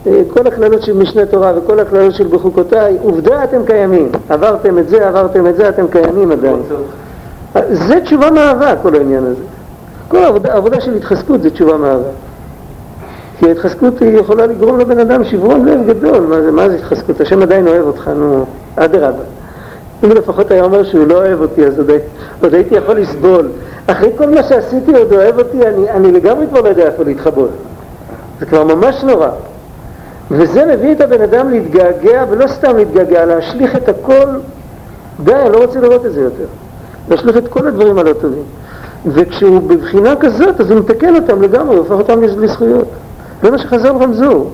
[0.07, 4.11] אה, כל הקללות של משנה תורה וכל הקללות של בחוקותיי, עובדה אתם קיימים.
[4.29, 6.61] עברתם את זה, עברתם את זה, אתם קיימים עדיין.
[7.71, 9.43] זה תשובה מאהבה, כל העניין הזה.
[10.07, 12.09] כל העבודה, העבודה של התחזקות זה תשובה מאהבה.
[13.39, 16.19] כי ההתחזקות יכולה לגרום לבן אדם שברון לב גדול.
[16.29, 17.21] מה זה, מה זה התחזקות?
[17.21, 19.38] השם עדיין אוהב אותך, נו, אדרבה.
[20.03, 21.89] אם לפחות היה אומר שהוא לא אוהב אותי, אז עוד,
[22.43, 23.49] עוד הייתי יכול לסבול.
[23.87, 27.49] אחרי כל מה שעשיתי עוד אוהב אותי, אני, אני לגמרי כבר לא יודע איפה להתחבות.
[28.39, 29.27] זה כבר ממש נורא.
[30.31, 34.25] וזה מביא את הבן אדם להתגעגע, ולא סתם להתגעגע, להשליך את הכל,
[35.23, 36.45] די, אני לא רוצה לראות את זה יותר.
[37.09, 38.43] להשליך את כל הדברים הלא טובים.
[39.05, 42.87] וכשהוא בבחינה כזאת, אז הוא מתקן אותם לגמרי, הוא הופך אותם לז- לזכויות.
[43.43, 44.45] זה מה שחז"ל רמזו.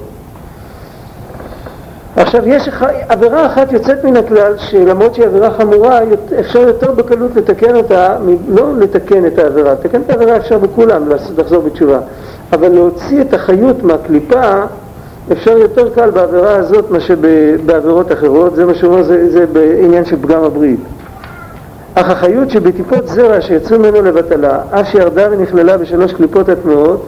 [2.16, 2.70] עכשיו, יש
[3.10, 6.00] עבירה אחת יוצאת מן הכלל, שלמרות שהיא עבירה חמורה,
[6.40, 11.64] אפשר יותר בקלות לתקן אותה, לא לתקן את העבירה, לתקן את העבירה אפשר בכולם לחזור
[11.64, 12.00] בתשובה,
[12.54, 14.54] אבל להוציא את החיות מהקליפה,
[15.32, 17.16] אפשר יותר קל בעבירה הזאת מאשר
[17.66, 20.80] בעבירות אחרות, זה מה שאומר, זה, זה בעניין של פגם הברית.
[21.96, 27.06] אך החיות שבטיפות זרע שיצאו ממנו לבטלה, אף שירדה ונכללה בשלוש קליפות הטמעות,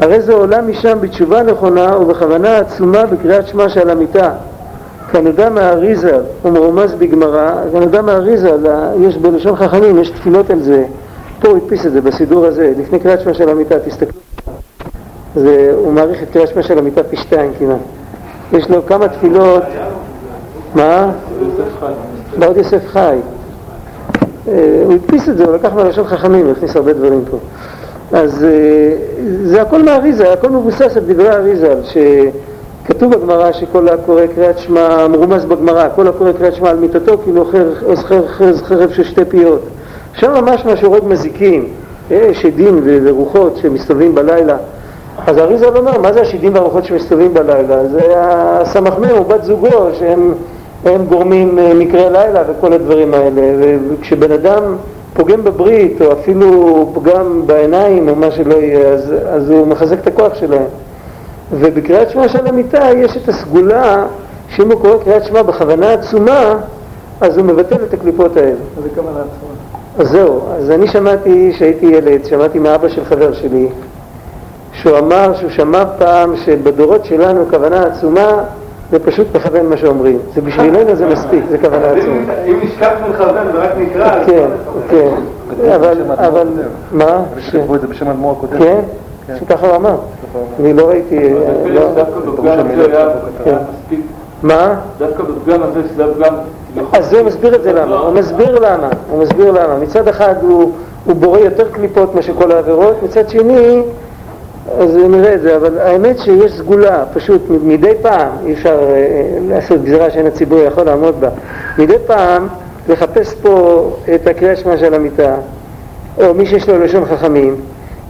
[0.00, 4.30] הרי זה עולה משם בתשובה נכונה ובכוונה עצומה בקריאת שמע שעל המיטה.
[5.12, 8.50] כנודע מהאריזה ומרומז בגמרא, כנודע מהאריזה,
[9.00, 10.84] יש בלשון חכמים, יש תפילות על זה,
[11.40, 14.20] פה הוא הדפיס את זה בסידור הזה, לפני קריאת שמע של המיטה, תסתכלו.
[15.36, 17.78] זה, הוא מעריך את קריאת שמע של המיטה פי שתיים כמעט.
[18.52, 19.62] יש לו כמה תפילות,
[20.74, 21.12] מה?
[22.38, 23.16] בעוד יוסף חי.
[24.48, 27.36] אה, הוא הדפיס את זה, הוא לקח מהלשון חכמים, הוא הכניס הרבה דברים פה.
[28.14, 28.96] אז אה,
[29.44, 35.44] זה הכל מהאריזה, הכל מבוסס על דברי האריזה, שכתוב בגמרא שכל הקורא קריאת שמע, מרומז
[35.44, 37.44] בגמרא, כל הקורא קריאת שמע על מיטתו, כאילו
[37.82, 39.60] אוחז חרב- של שתי פיות.
[40.14, 41.68] שם ממש מה שהורג מזיקים,
[42.10, 44.56] אה, שדים ורוחות שמסתובבים בלילה.
[45.26, 47.88] אז האריזל אומר, מה זה השידים והרוחות שמסתובבים בלילה?
[47.88, 50.34] זה הסמ"ם ובת זוגו שהם
[50.84, 53.42] הם גורמים אה, מקרי לילה וכל הדברים האלה.
[53.90, 54.76] וכשבן אדם
[55.14, 60.06] פוגם בברית, או אפילו פוגם בעיניים, או מה שלא יהיה, אז, אז הוא מחזק את
[60.06, 60.66] הכוח שלהם.
[61.52, 64.06] ובקריאת שמע של המיטה יש את הסגולה
[64.48, 66.54] שאם הוא קורא קריאת שמע בכוונה עצומה,
[67.20, 68.56] אז הוא מבטל את הקליפות האלה.
[68.82, 69.54] זה כוונה עצומה.
[69.98, 73.68] אז זהו, אז אני שמעתי, כשהייתי ילד, שמעתי מאבא של חבר שלי,
[74.72, 78.44] שהוא אמר שהוא שמע פעם שבדורות שלנו כוונה עצומה
[78.90, 80.18] זה פשוט מכוון מה שאומרים.
[80.34, 82.32] זה בשבילנו זה מספיק, זה כוונה עצומה.
[82.46, 84.48] אם נשכח מכוון זה רק נקרא, כן,
[84.90, 85.10] כן,
[85.74, 86.48] אבל, אבל,
[86.92, 87.22] מה?
[87.52, 88.58] כתבו את זה בשם האדמו"ר הקודם.
[88.58, 88.80] כן?
[89.40, 89.96] שככה הוא אמר.
[90.60, 91.30] אני לא ראיתי,
[91.68, 91.90] לא-
[92.44, 93.08] היה
[93.44, 94.00] היה מספיק,
[94.42, 94.74] מה?
[94.98, 96.34] דווקא בפגם הזה שזה הפגם
[96.92, 99.78] אז זה מסביר את זה למה, הוא מסביר למה, הוא מסביר למה.
[99.82, 100.72] מצד אחד הוא,
[101.04, 103.82] הוא בורא יותר קליפות מאשר כל העבירות, מצד שני,
[104.78, 109.84] אז נראה את זה, אבל האמת שיש סגולה, פשוט מדי פעם, אי אפשר אה, לעשות
[109.84, 111.28] גזירה שאין הציבור יכול לעמוד בה,
[111.78, 112.48] מדי פעם
[112.88, 115.34] לחפש פה את הקריאה שמע של המיטה,
[116.18, 117.56] או מי שיש לו לשון חכמים,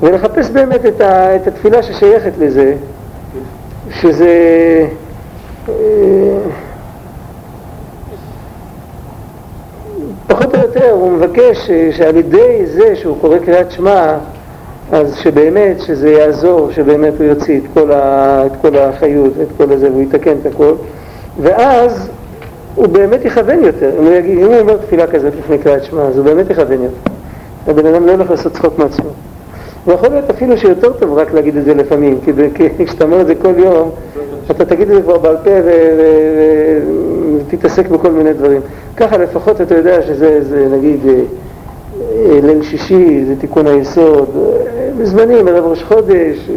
[0.03, 2.75] ולחפש באמת את, ה, את התפילה ששייכת לזה,
[3.91, 4.29] שזה...
[5.69, 5.75] אה,
[10.27, 14.17] פחות או יותר הוא מבקש שעל ידי זה שהוא קורא קריאת שמע,
[14.95, 19.73] אז שבאמת שזה יעזור, שבאמת הוא יוציא את כל, ה, את כל החיות ואת כל
[19.73, 20.73] הזה והוא יתקן את הכל,
[21.41, 22.09] ואז
[22.75, 23.91] הוא באמת יכוון יותר.
[23.99, 27.11] אם הוא, אומר תפילה כזאת לפני קריאת שמע, אז הוא באמת יכוון יותר.
[27.67, 29.11] הבן אדם לא הולך לעשות צחוק מעצמו.
[29.87, 32.19] ויכול להיות אפילו שיותר טוב רק להגיד את זה לפעמים,
[32.55, 33.91] כי כשאתה אומר את זה כל יום,
[34.51, 35.51] אתה תגיד את זה כבר בעל פה
[37.49, 38.61] ותתעסק בכל מיני דברים.
[38.97, 41.15] ככה לפחות אתה יודע שזה זה, נגיד אה,
[42.43, 46.51] ליל שישי, זה תיקון היסוד, אה, בזמנים, ערב ראש חודש,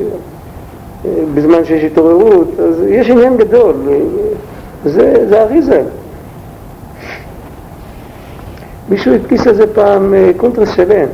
[1.33, 3.73] בזמן שיש התעוררות, אז יש עניין גדול,
[4.85, 5.81] זה, זה אריזה.
[8.89, 11.07] מישהו הדפיס על זה פעם קונטרס שלם.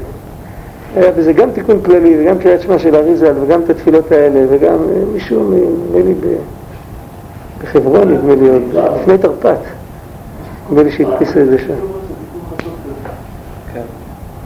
[0.95, 4.77] היה בזה גם תיקון כללי וגם קריאת שמע של אריזל וגם את התפילות האלה וגם
[5.13, 6.13] מישהו, נדמה לי,
[7.63, 8.61] בחברון נדמה לי עוד,
[9.01, 9.59] לפני תרפ"ט.
[10.69, 11.92] נדמה לי שהדפיסו את זה שם.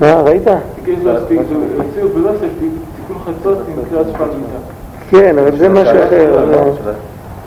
[0.01, 0.43] מה, ראית?
[5.09, 6.45] כן, אבל זה משהו אחר.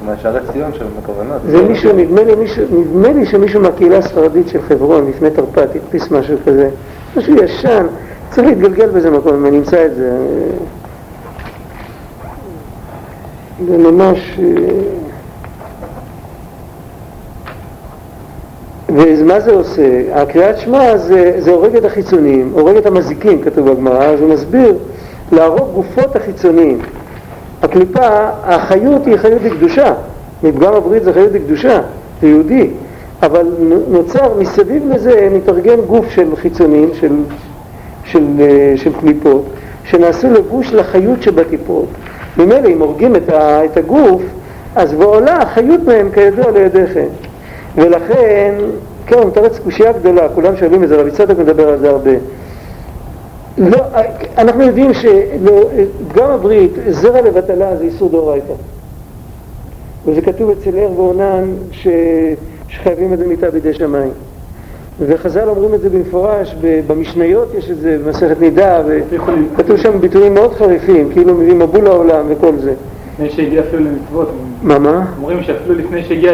[0.06, 1.38] מהשערי ציון של הכוונה.
[1.46, 6.10] זה מישהו, נדמה לי, מישהו, נדמה לי שמישהו מהקהילה הספרדית של חברון לפני תרפ"ט הדפיס
[6.10, 6.68] משהו כזה,
[7.16, 7.86] משהו ישן,
[8.30, 10.18] צריך להתגלגל באיזה מקום אם אני אמצא את זה.
[13.68, 14.38] זה ממש...
[18.94, 20.02] ומה זה עושה?
[20.14, 24.74] הקריאת שמע זה, זה הורג את החיצוניים, הורג את המזיקים, כתוב בגמרא, אז הוא מסביר,
[25.32, 26.78] להרוג גופות החיצוניים.
[27.62, 28.06] הקליפה,
[28.42, 29.94] החיות היא חיות לקדושה,
[30.42, 31.80] מפגם הברית זה חיות לקדושה,
[32.22, 32.70] זה יהודי,
[33.22, 33.46] אבל
[33.88, 37.12] נוצר מסביב לזה, מתארגן גוף של חיצונים, של,
[38.04, 39.44] של, אה, של קליפות,
[39.84, 41.86] שנעשו לבוש לחיות שבטיפות.
[42.36, 44.22] ממילא אם הורגים את, ה, את הגוף,
[44.76, 47.06] אז ועולה החיות מהם כידוע לידיכם.
[47.76, 48.54] ולכן,
[49.06, 52.10] כן, מתרץ קושייה גדולה, כולם שואלים את זה, רבי צדק מדבר על זה הרבה.
[53.58, 53.78] לא,
[54.38, 58.52] אנחנו יודעים שגם הברית, זרע לבטלה זה איסור דאורייתא.
[60.06, 61.88] וזה כתוב אצל ער ועונן ש...
[62.68, 64.10] שחייבים את זה מיטה בידי שמיים.
[65.00, 66.54] וחז"ל אומרים את זה במפורש,
[66.86, 72.24] במשניות יש את זה, במסכת נידה, וכתוב שם ביטויים מאוד חריפים, כאילו מביאים מבול לעולם
[72.28, 72.74] וכל זה.
[73.20, 74.28] לפני שהגיע אפילו למצוות.
[74.62, 75.04] מה, מה?
[75.18, 76.32] אומרים שאפילו לפני שהגיע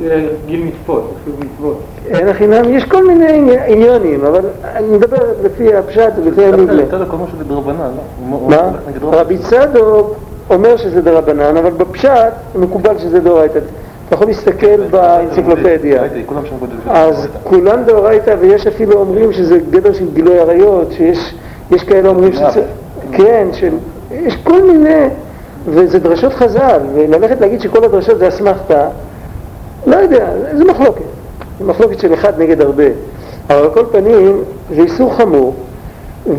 [0.00, 1.78] לגיל מצוות, אפילו מצוות.
[2.08, 6.82] אין החינם, יש כל מיני עניונים, אבל אני מדבר לפי הפשט ולפי הנגלה.
[6.90, 7.90] צדוק אומר שזה דרבנן,
[8.30, 8.40] לא?
[8.48, 8.70] מה?
[9.02, 10.14] רבי צדוק
[10.50, 13.58] אומר שזה דרבנן, אבל בפשט מקובל שזה דאורייתא.
[14.06, 16.02] אתה יכול להסתכל באנציקלופדיה.
[16.86, 22.62] אז כולן דאורייתא, ויש אפילו אומרים שזה גדר של גילוי עריות, שיש כאלה אומרים שזה...
[23.12, 23.48] כן,
[24.10, 25.08] יש כל מיני...
[25.70, 28.88] וזה דרשות חז"ל, וללכת להגיד שכל הדרשות זה אסמכתה,
[29.86, 31.04] לא יודע, זה מחלוקת.
[31.58, 32.84] זה מחלוקת של אחד נגד הרבה.
[33.50, 34.42] אבל על כל פנים,
[34.74, 35.54] זה איסור חמור,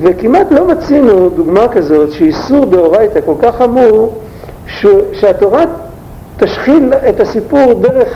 [0.01, 4.13] וכמעט לא מצינו דוגמה כזאת שאיסור דאורייתא כל כך חמור,
[4.67, 4.86] ש...
[5.13, 5.63] שהתורה
[6.38, 8.07] תשחיל את הסיפור דרך,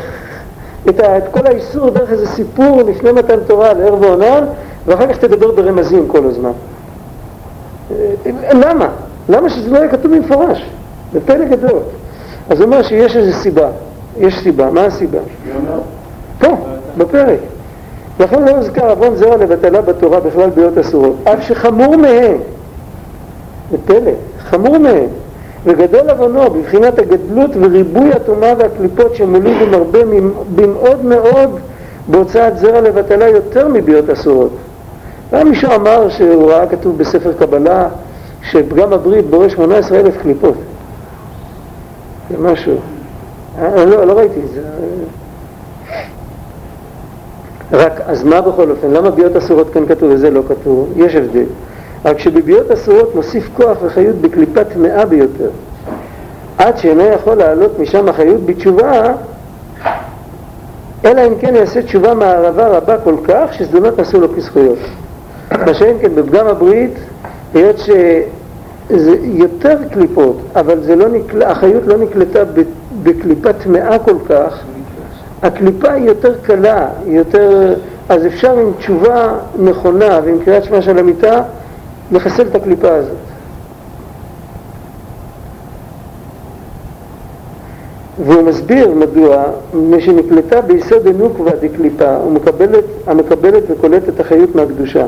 [0.90, 1.18] את, ה...
[1.18, 4.46] את כל האיסור דרך איזה סיפור לפני מתן תורה לערב ועונן,
[4.86, 6.52] ואחר כך תדבר ברמזים כל הזמן.
[8.54, 8.90] למה?
[9.30, 10.70] למה שזה לא יהיה כתוב במפורש?
[11.16, 11.80] זה פלא גדול.
[12.50, 13.68] אז הוא אומר שיש איזו סיבה,
[14.20, 15.20] יש סיבה, מה הסיבה?
[16.40, 16.58] פה,
[16.98, 17.40] בפרק.
[18.20, 22.38] לכן לא הוזכר עוון זרע לבטלה בתורה בכלל ביות אסורות, אף שחמור מהם,
[23.72, 25.08] זה פלא, חמור מהם,
[25.66, 30.00] וגדול עוונו בבחינת הגדלות וריבוי הטומאה והקליפות שמוליד ומרבה
[30.56, 31.60] במאוד מאוד
[32.08, 34.52] בהוצאת זרע לבטלה יותר מביאות אסורות.
[35.32, 37.88] היה מישהו אמר שהוא ראה כתוב בספר קבלה
[38.44, 40.56] שפגם הברית בורא 18 אלף קליפות.
[42.30, 42.78] זה משהו.
[43.58, 44.62] אני לא, לא ראיתי את זה.
[47.72, 48.92] רק, אז מה בכל אופן?
[48.92, 50.94] למה ביאות אסורות כן כתוב וזה לא כתוב?
[50.96, 51.46] יש הבדל.
[52.06, 55.50] רק שבביאות אסורות מוסיף כוח וחיות בקליפה טמאה ביותר.
[56.58, 59.14] עד שאינו יכול לעלות משם החיות בתשובה,
[61.06, 64.80] אלא אם כן יעשה תשובה מהערבה רבה כל כך, שזדונות נעשו לו כזכויות.
[65.52, 66.94] מה שאין כן בפגם הברית,
[67.54, 67.80] היות
[68.90, 71.44] שזה יותר קליפות, אבל לא נקל...
[71.44, 72.40] החיות לא נקלטה
[73.04, 74.64] בקליפה טמאה כל כך,
[75.42, 77.74] הקליפה היא יותר קלה, היא יותר...
[78.10, 81.42] אז אפשר עם תשובה נכונה ועם קריאת שמע של המיטה
[82.12, 83.18] לחסל את הקליפה הזאת.
[88.26, 92.18] והוא מסביר מדוע, מפני שנקלטה ביסוד הנוקבה דקליפה,
[93.08, 95.06] המקבלת וקולטת החיות מהקדושה.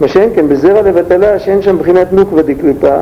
[0.00, 2.96] מה שאין כן, בזרע לבטלה שאין שם בחינת נוקבה דקליפה,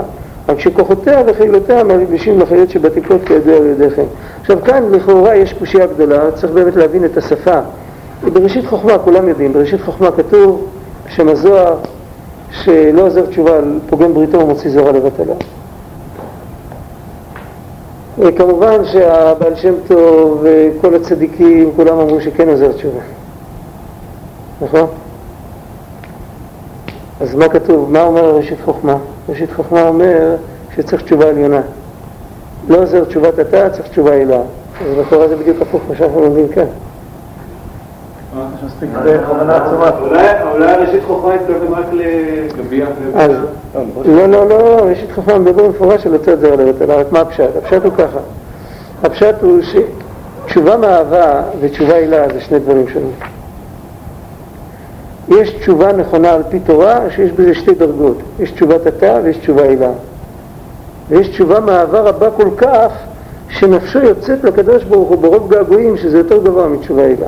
[0.48, 4.04] רק שכוחותיה וחילותיה מלבישים לחיות שבתקלות כידוע על ידיכם.
[4.40, 7.60] עכשיו כאן לכאורה יש קושייה גדולה, צריך באמת להבין את השפה.
[8.32, 10.66] בראשית חוכמה, כולם יודעים, בראשית חוכמה כתוב
[11.06, 11.76] בשם הזוהר
[12.50, 15.34] שלא עוזר תשובה על פוגם בריתו ומוציא זרע לבטלה.
[18.36, 23.00] כמובן שהבעל שם טוב וכל הצדיקים, כולם אמרו שכן עוזר תשובה,
[24.60, 24.86] נכון?
[27.20, 27.92] אז מה כתוב?
[27.92, 28.96] מה אומר ראשית חוכמה?
[29.28, 30.36] ראשית חוכמה אומר
[30.76, 31.60] שצריך תשובה עליונה.
[32.68, 34.36] לא עוזר תשובת התא, צריך תשובה הילה.
[34.36, 36.64] אז לכאורה זה בדיוק הפוך מה שאנחנו לומדים כאן.
[40.52, 42.86] אולי ראשית חוכמה התכוון רק לגבייה.
[44.04, 47.56] לא, לא, לא, ראשית חוכמה מדבר במפורש על הוצאת זרע לבטלה, רק מה הפשט?
[47.56, 48.18] הפשט הוא ככה.
[49.02, 53.12] הפשט הוא שתשובה מאהבה ותשובה הילה זה שני דברים שונים.
[55.30, 59.62] יש תשובה נכונה על פי תורה שיש בזה שתי דרגות, יש תשובת התא ויש תשובה
[59.62, 59.90] הילה.
[61.08, 62.92] ויש תשובה מאהבה רבה כל כך
[63.48, 67.26] שנפשו יוצאת לקדוש ברוך הוא ברוב געגועים שזה יותר גבוה מתשובה הילה.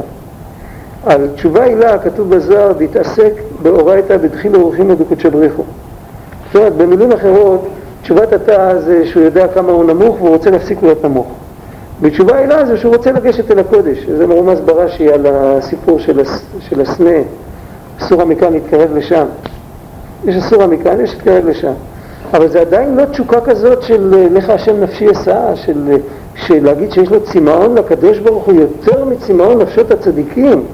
[1.06, 3.32] על תשובה הילה כתוב בזוהר להתעסק
[3.62, 5.62] באורייתא בדחילו ורחימו דקודשא בריחו.
[6.46, 7.68] זאת אומרת, במילים אחרות,
[8.02, 11.26] תשובת התא זה שהוא יודע כמה הוא נמוך והוא רוצה להפסיק להיות נמוך.
[12.00, 15.98] בתשובה הילה זה שהוא רוצה לגשת אל הקודש, זה מרומז ברש"י על הסיפור
[16.60, 17.18] של הסנה,
[18.02, 19.26] אסור המכאן להתקרב לשם.
[20.24, 21.72] יש אסור המכאן, יש להתקרב לשם.
[22.34, 25.96] אבל זה עדיין לא תשוקה כזאת של לך השם נפשי אסעה, של,
[26.34, 30.64] של להגיד שיש לו צמאון לקדוש ברוך הוא יותר מצמאון נפשות הצדיקים.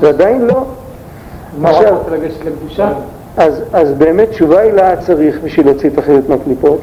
[0.00, 0.64] זה עדיין לא.
[2.44, 2.92] לקדושה?
[3.36, 6.80] אז, אז באמת תשובה הילה צריך בשביל להוציא את החיות מהקליפות.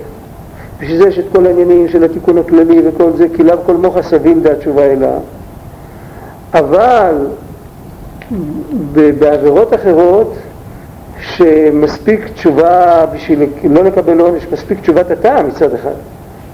[0.79, 4.01] בשביל זה יש את כל העניינים של התיקון הכללי וכל זה, כי לאו כל מוחה
[4.01, 5.11] סביל דעת תשובה הילה.
[6.53, 7.15] אבל
[9.19, 10.33] בעבירות אחרות,
[11.21, 15.93] שמספיק תשובה בשביל לא לקבל עונש, מספיק תשובת הטעם מצד אחד.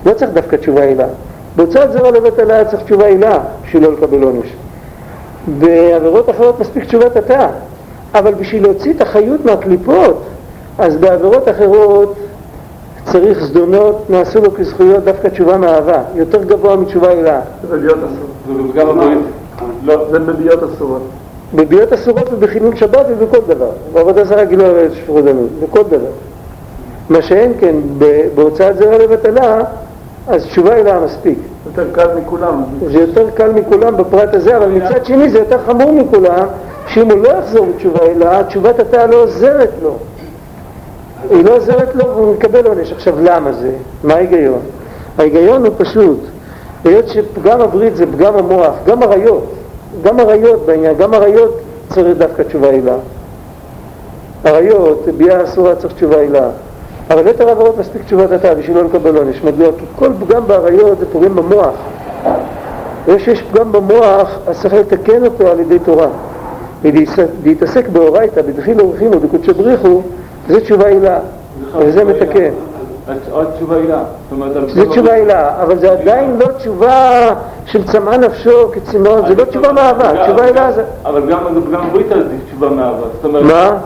[0.06, 1.08] לא צריך דווקא תשובה הילה.
[1.56, 4.48] בהוצאת זרע לבטלה צריך תשובה הילה בשביל לא לקבל עונש.
[5.60, 7.48] בעבירות אחרות מספיק תשובת התא,
[8.16, 10.24] אבל בשביל להוציא את החיות מהקליפות,
[10.78, 12.16] אז בעבירות אחרות
[13.12, 17.40] צריך זדונות, נעשו לו כזכויות דווקא תשובה מאהבה, יותר גבוה מתשובה הילה.
[17.62, 18.32] זה בביאות אסורות.
[19.84, 21.02] לא, זה בביאות אסורות.
[21.56, 23.70] בביאות אסורות ובחילול שבת ובכל דבר.
[23.94, 26.12] בעבודה זרה גילו הרי שפרו דמים, בכל דבר.
[27.10, 27.76] מה שאין כן,
[28.36, 29.62] בהוצאת זרע לבטלה,
[30.28, 31.38] אז תשובה הילה מספיק.
[31.66, 32.64] יותר קל מכולם.
[32.92, 36.48] זה יותר קל מכולם בפרט הזה, אבל מצד שני זה יותר חמור מכולם,
[36.88, 39.98] שאם הוא לא יחזור בתשובה אלא, תשובת התא לא עוזרת לו.
[41.30, 42.92] היא לא עוזרת לו והוא מקבל עונש.
[42.92, 43.72] עכשיו למה זה?
[44.04, 44.60] מה ההיגיון?
[45.18, 46.20] ההיגיון הוא פשוט,
[46.84, 49.46] היות שפגם הברית זה פגם המוח, גם עריות,
[50.04, 51.60] גם עריות בעניין, גם עריות
[51.90, 52.96] צריך דווקא תשובה הילה.
[54.44, 56.50] עריות, ביאה אסורה צריך תשובה הילה.
[57.10, 59.44] אבל יתר העבירות מספיק תשובת התא בשביל לא לקבל עונש.
[59.44, 59.68] מדוע?
[59.78, 61.76] כי כל פגם באריות זה פוגם במוח.
[63.06, 66.08] ויש פגם במוח, אז צריך לתקן אותו על ידי תורה.
[66.82, 70.02] ולהתעסק באורייתא, בדחילו ורחימו, בקודשא בריחו,
[70.48, 71.20] זה תשובה הילה,
[71.78, 72.52] וזה מתקן.
[73.32, 74.04] עוד תשובה הילה.
[74.68, 77.30] זה תשובה הילה, אבל זה עדיין לא תשובה
[77.66, 80.84] של צמאה נפשו כצמאון, זה לא תשובה מאהבה, תשובה הילה זה...
[81.06, 81.40] אבל גם
[81.74, 83.42] הברית על תשובה מאהבה.
[83.42, 83.78] מה?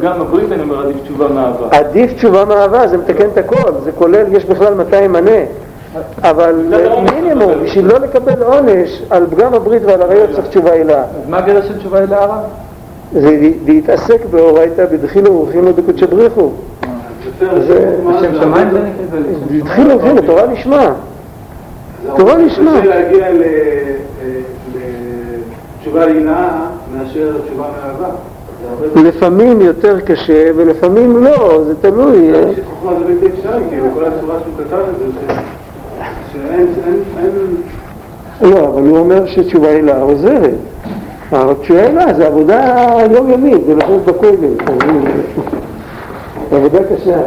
[0.00, 1.66] גם הברית אני אומר עדיף תשובה מאהבה.
[1.70, 5.40] עדיף תשובה מאהבה, זה מתקן את הכל, זה כולל, יש בכלל מתי ימנה.
[6.22, 6.54] אבל
[7.14, 10.98] מינימום, בשביל לא לקבל עונש על פגם הברית ועל עריות צריך תשובה הילה.
[10.98, 12.40] אז מה הגדר של תשובה הילה הרב?
[13.12, 16.50] זה להתעסק באורייתא בדחילו ורחימו דקודשא בריחו.
[17.66, 19.20] זה- לשם שמיים זה נקרא?
[19.20, 19.56] זה?
[19.58, 20.92] התחילו, התחילו, תורה לשמה.
[22.16, 22.80] תורה לשמה.
[22.80, 24.40] קשה להגיע ל- אה,
[25.80, 26.48] לתשובה הינאה
[26.96, 28.08] מאשר תשובה מאהבה.
[28.62, 32.34] זה הרבה לפעמים יותר קשה ולפעמים לא, זה תלוי.
[32.34, 35.34] אה, יש חוכמה זה בלתי אפשרי, כאילו, כל הצורה שהוא כתב את זה,
[36.32, 37.02] שאין, אין,
[38.42, 40.50] אין, לא, אבל הוא אומר שתשובה הילה עוזרת.
[41.32, 42.74] התשובה הילה זה עבודה
[43.10, 44.54] יומיומית, זה לחוץ בכולל.
[46.50, 47.22] עבודה קשה.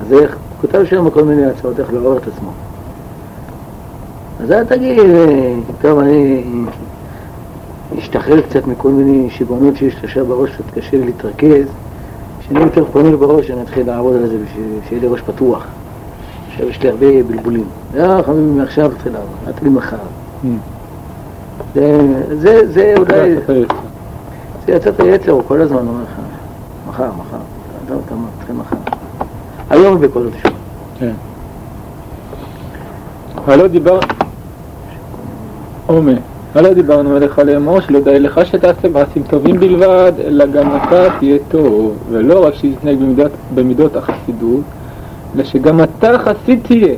[0.00, 2.50] אז איך, הוא כותב שם כל מיני הצעות איך לעורר את עצמו.
[4.40, 6.44] אז אל תגיד, אה, טוב, אני
[7.98, 11.66] אשתחרר קצת מכל מיני שיגעונות שיש עכשיו בראש, קצת קשה לי להתרכז.
[12.44, 15.66] כשאני יותר פנוי בראש, אני אתחיל לעבוד על זה בשביל שיהיה לי ראש פתוח.
[16.50, 17.64] עכשיו יש לי הרבה בלבולים.
[17.94, 19.96] לא, חביבי, מעכשיו תתחיל לעבוד, אל תגיד מחר.
[21.74, 23.36] זה, זה, זה אולי,
[24.66, 26.10] זה יצאת היצר, הוא כל הזמן אומר לך,
[26.88, 27.36] מחר, מחר,
[27.86, 28.76] אתה אתה מתחיל מחר.
[29.70, 30.54] היום בכל התשובה.
[33.46, 33.98] הלא דיבר...
[35.86, 36.16] עומר,
[36.54, 41.38] הלא דיברנו עליך לאמור שלא די לך שתעשה מעשים טובים בלבד, אלא גם אתה תהיה
[41.48, 44.60] טוב, ולא רק שתתנהג במידות, במידות החסידות,
[45.34, 46.94] אלא שגם אתה חסיד תהיה.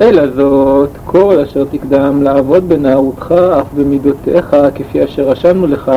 [0.00, 5.92] אלא זאת, כל אשר תקדם לעבוד בנערותך אף במידותיך, כפי אשר רשמנו לך,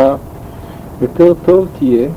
[1.01, 2.07] יותר טוב תהיה,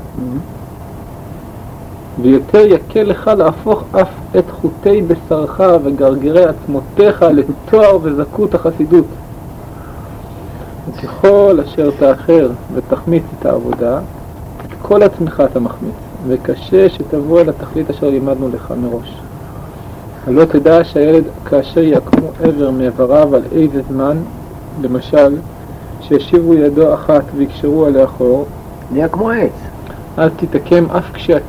[2.21, 9.05] ויותר יקל לך להפוך אף את חוטי בשרך וגרגרי עצמותיך לתואר וזכות החסידות.
[11.03, 13.99] ככל אשר תאחר ותחמיץ את העבודה,
[14.65, 15.93] את כל עצמך אתה מחמיץ,
[16.27, 19.15] וקשה שתבוא אל התכלית אשר לימדנו לך מראש.
[20.27, 24.17] הלא תדע שהילד כאשר יקמו עבר מאיבריו על איזה זמן,
[24.81, 25.35] למשל,
[26.01, 28.45] שישיבו ידו אחת ויקשרו עליה חור,
[28.91, 29.51] נהיה כמו עץ.
[30.19, 31.41] אל תתעקם אף כשעתיד